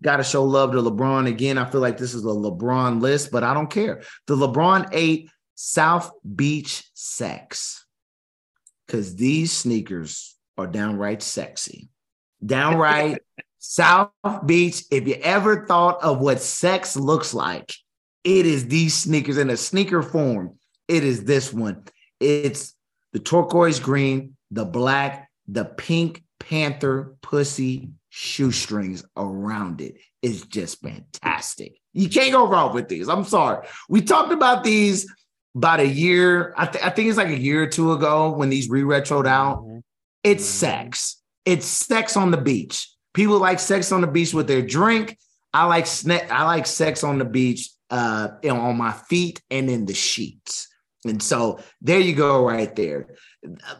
[0.00, 1.58] got to show love to LeBron again.
[1.58, 4.02] I feel like this is a LeBron list, but I don't care.
[4.28, 7.84] The LeBron eight South Beach Sex,
[8.86, 11.88] because these sneakers are downright sexy,
[12.44, 13.20] downright.
[13.64, 14.10] South
[14.44, 17.72] Beach, if you ever thought of what sex looks like,
[18.24, 20.58] it is these sneakers in a sneaker form.
[20.88, 21.84] It is this one.
[22.18, 22.74] It's
[23.12, 29.94] the turquoise green, the black, the pink panther pussy shoestrings around it.
[30.22, 31.78] it is just fantastic.
[31.92, 33.08] You can't go wrong with these.
[33.08, 33.64] I'm sorry.
[33.88, 35.06] We talked about these
[35.54, 36.52] about a year.
[36.56, 39.62] I, th- I think it's like a year or two ago when these re-retroed out.
[39.62, 39.78] Mm-hmm.
[40.24, 40.66] It's mm-hmm.
[40.66, 41.22] sex.
[41.44, 42.91] It's sex on the beach.
[43.14, 45.18] People like sex on the beach with their drink.
[45.52, 49.84] I like sne- I like sex on the beach uh, on my feet and in
[49.84, 50.68] the sheets.
[51.04, 53.08] And so there you go, right there.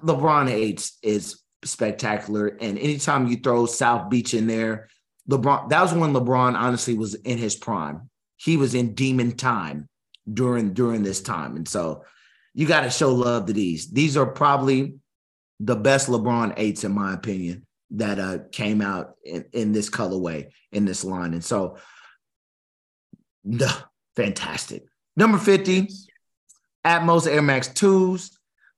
[0.03, 2.49] LeBron eights is spectacular.
[2.61, 4.89] And anytime you throw South Beach in there,
[5.31, 8.11] LeBron, that was when LeBron honestly was in his prime.
[8.37, 9.89] He was in demon time
[10.31, 11.57] during during this time.
[11.57, 12.05] And so
[12.55, 13.91] you got to show love to these.
[13.91, 14.95] These are probably
[15.61, 20.49] the best LeBron eights, in my opinion, that uh came out in, in this colorway
[20.73, 21.33] in this line.
[21.33, 21.77] And so
[23.49, 23.73] duh,
[24.17, 24.85] fantastic.
[25.17, 25.89] Number 50,
[26.87, 28.31] Atmos Air Max 2s,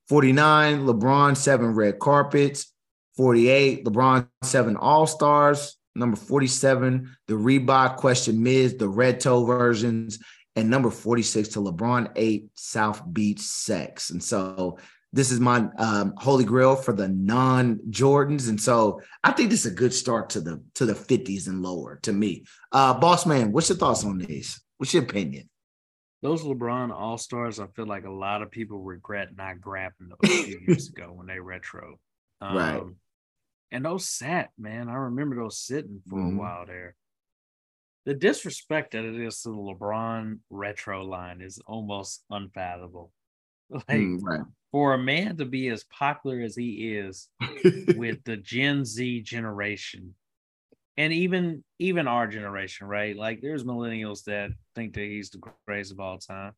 [0.08, 2.72] 49, LeBron 7 red carpets,
[3.16, 10.18] 48, LeBron 7 All Stars, number 47, the Reebok Question Miz, the red toe versions,
[10.56, 14.10] and number 46 to LeBron 8 South Beach Sex.
[14.10, 14.78] And so
[15.14, 19.64] this is my um, holy grail for the non Jordans, and so I think this
[19.64, 22.44] is a good start to the to the 50s and lower to me.
[22.72, 24.60] Uh, Boss man, what's your thoughts on these?
[24.78, 25.48] What's your opinion?
[26.22, 30.30] Those LeBron All Stars, I feel like a lot of people regret not grabbing those
[30.30, 31.98] a few years ago when they retro.
[32.40, 32.82] Um, Right.
[33.72, 34.88] And those sat, man.
[34.88, 36.34] I remember those sitting for Mhm.
[36.34, 36.94] a while there.
[38.06, 43.12] The disrespect that it is to the LeBron retro line is almost unfathomable.
[43.70, 44.40] Like Mm, right.
[44.74, 47.30] For a man to be as popular as he is
[47.92, 50.16] with the Gen Z generation,
[50.96, 53.16] and even even our generation, right?
[53.16, 56.54] Like there's millennials that think that he's the greatest of all time.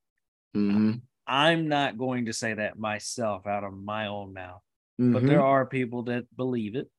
[0.55, 1.07] Mhm.
[1.27, 4.63] I'm not going to say that myself out of my own mouth,
[5.13, 5.27] but Mhm.
[5.27, 6.91] there are people that believe it.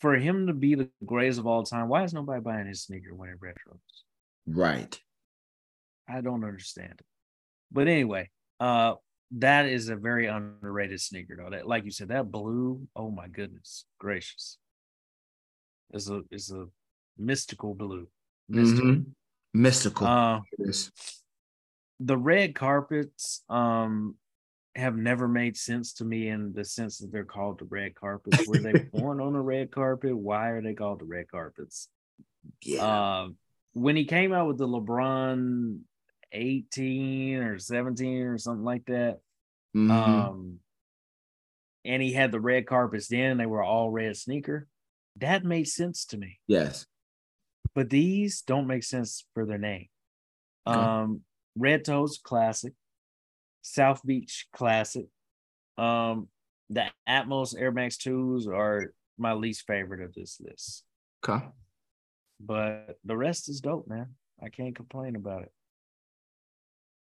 [0.00, 3.14] For him to be the greatest of all time, why is nobody buying his sneaker
[3.14, 4.02] when it retros?
[4.46, 5.00] Right.
[6.08, 7.06] I don't understand it.
[7.72, 8.30] But anyway,
[8.60, 8.96] uh,
[9.38, 11.50] that is a very underrated sneaker, though.
[11.50, 12.86] That, like you said, that blue.
[12.96, 14.58] Oh my goodness gracious,
[15.92, 16.66] is a is a
[17.16, 18.08] mystical blue.
[18.48, 18.90] Mystical.
[18.90, 19.06] Mhm.
[19.54, 20.06] Mystical.
[20.06, 20.40] Uh,
[22.00, 24.16] the red carpets um
[24.76, 28.46] have never made sense to me in the sense that they're called the red carpets.
[28.46, 30.16] Were they born on a red carpet?
[30.16, 31.88] Why are they called the red carpets?
[32.62, 33.22] Yeah.
[33.22, 33.36] Um,
[33.72, 35.80] when he came out with the LeBron
[36.32, 39.20] 18 or 17 or something like that,
[39.76, 39.90] Mhm.
[39.90, 40.60] um,
[41.84, 44.68] and he had the red carpets then, and they were all red sneaker.
[45.16, 46.86] That made sense to me yes.
[47.74, 49.88] but these don't make sense for their name.
[50.66, 50.78] Okay.
[50.78, 51.24] Um,
[51.56, 52.74] Red Toes Classic,
[53.62, 55.06] South Beach Classic.
[55.78, 56.28] Um,
[56.68, 60.84] the Atmos Air Max 2s are my least favorite of this list,
[61.24, 61.44] Okay.
[62.38, 64.16] but the rest is dope, man.
[64.40, 65.52] I can't complain about it.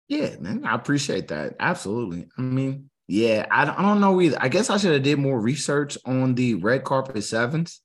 [0.08, 0.64] Yeah, man.
[0.64, 1.56] I appreciate that.
[1.58, 2.28] Absolutely.
[2.38, 4.38] I mean, yeah, I don't, I don't know either.
[4.40, 7.80] I guess I should have did more research on the red carpet sevens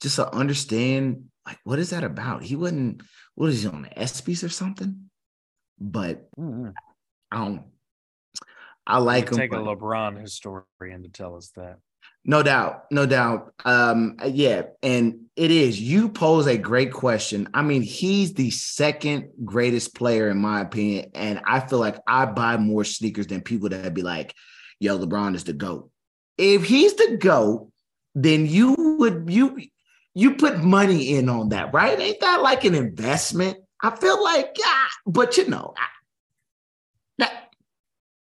[0.00, 2.42] just to understand like what is that about?
[2.42, 3.02] He wasn't
[3.34, 5.10] what is he on the ESPYs or something?
[5.78, 6.70] But mm-hmm.
[7.30, 7.64] I don't
[8.86, 9.38] I like him.
[9.38, 11.78] Take a LeBron historian to tell us that.
[12.24, 13.52] No doubt, no doubt.
[13.66, 15.78] Um, yeah, and it is.
[15.78, 17.48] You pose a great question.
[17.52, 22.24] I mean, he's the second greatest player in my opinion, and I feel like I
[22.24, 24.34] buy more sneakers than people that be like,
[24.80, 25.90] "Yo, LeBron is the goat."
[26.38, 27.70] If he's the goat,
[28.14, 29.60] then you would you
[30.14, 31.98] you put money in on that, right?
[32.00, 33.58] Ain't that like an investment?
[33.82, 35.88] I feel like, yeah, but you know, I-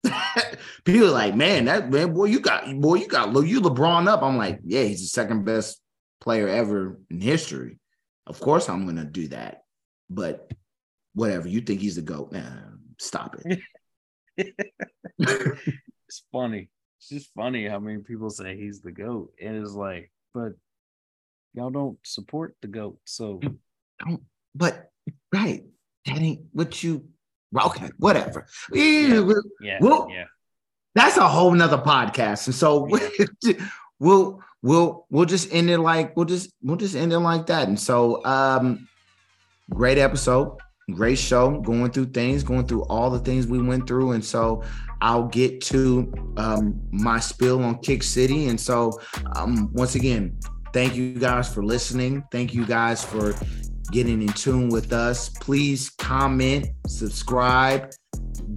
[0.04, 4.08] that people are like, man, that man, boy, you got boy, you got you LeBron
[4.08, 4.22] up.
[4.24, 5.82] I'm like, yeah, he's the second best
[6.22, 7.80] player ever in history.
[8.28, 9.64] Of course, I'm gonna do that.
[10.10, 10.52] But
[11.14, 12.32] whatever, you think he's the GOAT.
[12.32, 12.42] Nah,
[13.00, 13.60] stop it.
[16.08, 16.70] It's funny.
[17.00, 19.32] It's just funny how many people say he's the GOAT.
[19.42, 20.52] And it's like, but
[21.54, 23.00] y'all don't support the GOAT.
[23.06, 23.40] So
[24.00, 24.22] don't
[24.54, 24.92] but
[25.34, 25.64] right,
[26.06, 27.08] that ain't what you
[27.66, 28.46] okay, whatever.
[28.72, 28.84] Yeah,
[29.62, 30.26] yeah, we'll- yeah.
[30.96, 32.48] That's a whole nother podcast.
[32.48, 32.90] And so
[34.00, 37.68] we'll we'll we'll just end it like we'll just we'll just end it like that.
[37.68, 38.88] And so um
[39.70, 40.58] great episode,
[40.92, 44.12] great show, going through things, going through all the things we went through.
[44.12, 44.64] And so
[45.02, 48.48] I'll get to um my spill on Kick City.
[48.48, 49.00] And so
[49.36, 50.38] um once again,
[50.74, 52.24] thank you guys for listening.
[52.32, 53.36] Thank you guys for
[53.92, 55.30] getting in tune with us.
[55.30, 57.92] Please comment, subscribe,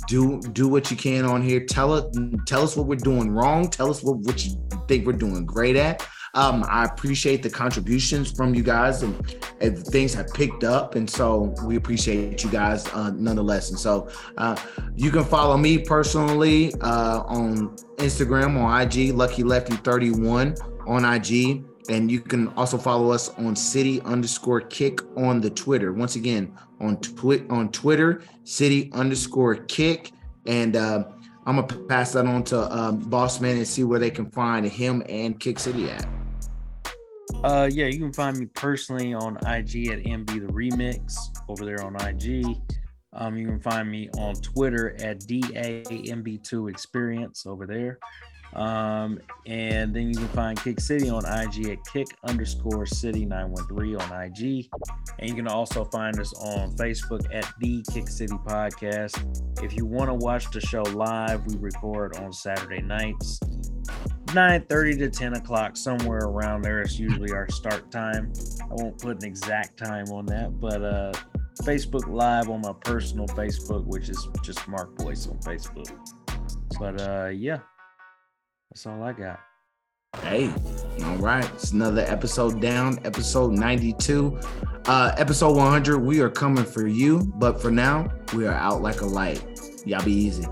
[0.09, 1.61] do do what you can on here.
[1.65, 2.05] Tell us
[2.47, 3.69] tell us what we're doing wrong.
[3.69, 4.53] Tell us what, what you
[4.89, 6.07] think we're doing great at.
[6.37, 9.15] Um, I appreciate the contributions from you guys and,
[9.62, 10.95] and things have picked up.
[10.95, 13.70] And so we appreciate you guys uh, nonetheless.
[13.70, 14.55] And so uh,
[14.95, 20.57] you can follow me personally uh, on Instagram on IG, Lucky Lefty 31
[20.87, 21.65] on IG.
[21.89, 25.95] And you can also follow us on city underscore kick on the Twitter.
[25.95, 30.12] Once again, on twit on Twitter, city underscore kick.
[30.47, 31.05] And uh,
[31.47, 34.66] I'm gonna pass that on to um, Boss Man and see where they can find
[34.66, 36.07] him and Kick City at.
[37.44, 41.16] Uh, yeah, you can find me personally on IG at MB the Remix
[41.48, 42.57] over there on IG.
[43.12, 47.98] Um, you can find me on Twitter at DAMB2 Experience over there.
[48.57, 53.97] Um, and then you can find Kick City on IG at kick underscore city 913
[53.97, 54.69] on IG.
[55.19, 59.62] And you can also find us on Facebook at the Kick City Podcast.
[59.62, 63.41] If you want to watch the show live, we record on Saturday nights,
[64.35, 66.81] 9 30 to 10 o'clock, somewhere around there.
[66.81, 68.33] It's usually our start time.
[68.62, 71.12] I won't put an exact time on that, but uh
[71.62, 75.91] Facebook Live on my personal Facebook, which is just Mark Boyce on Facebook.
[76.78, 77.59] But uh yeah,
[78.77, 79.40] that's all I got.
[80.20, 80.53] Hey,
[81.03, 81.51] all right.
[81.55, 84.39] It's another episode down, episode 92.
[84.86, 89.01] Uh episode 100, we are coming for you, but for now, we are out like
[89.01, 89.43] a light.
[89.86, 90.47] Y'all be easy.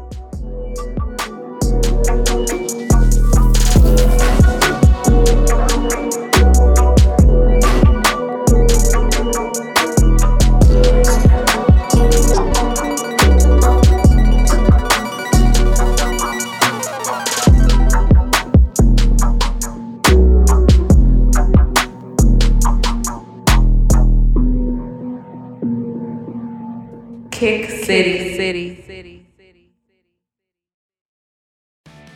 [27.44, 28.38] Kick City.
[28.38, 29.26] City.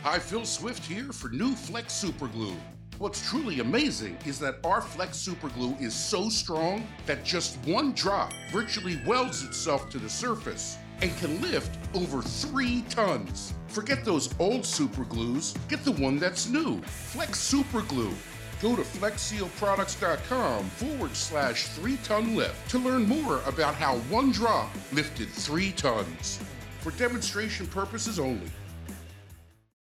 [0.01, 2.55] Hi, Phil Swift here for new Flex Super Glue.
[2.97, 7.91] What's truly amazing is that our Flex Super Glue is so strong that just one
[7.91, 13.53] drop virtually welds itself to the surface and can lift over three tons.
[13.67, 16.81] Forget those old superglues, get the one that's new.
[16.81, 18.15] Flex Super Glue.
[18.61, 24.69] Go to flexsealproducts.com forward slash three ton lift to learn more about how one drop
[24.91, 26.39] lifted three tons.
[26.81, 28.51] For demonstration purposes only,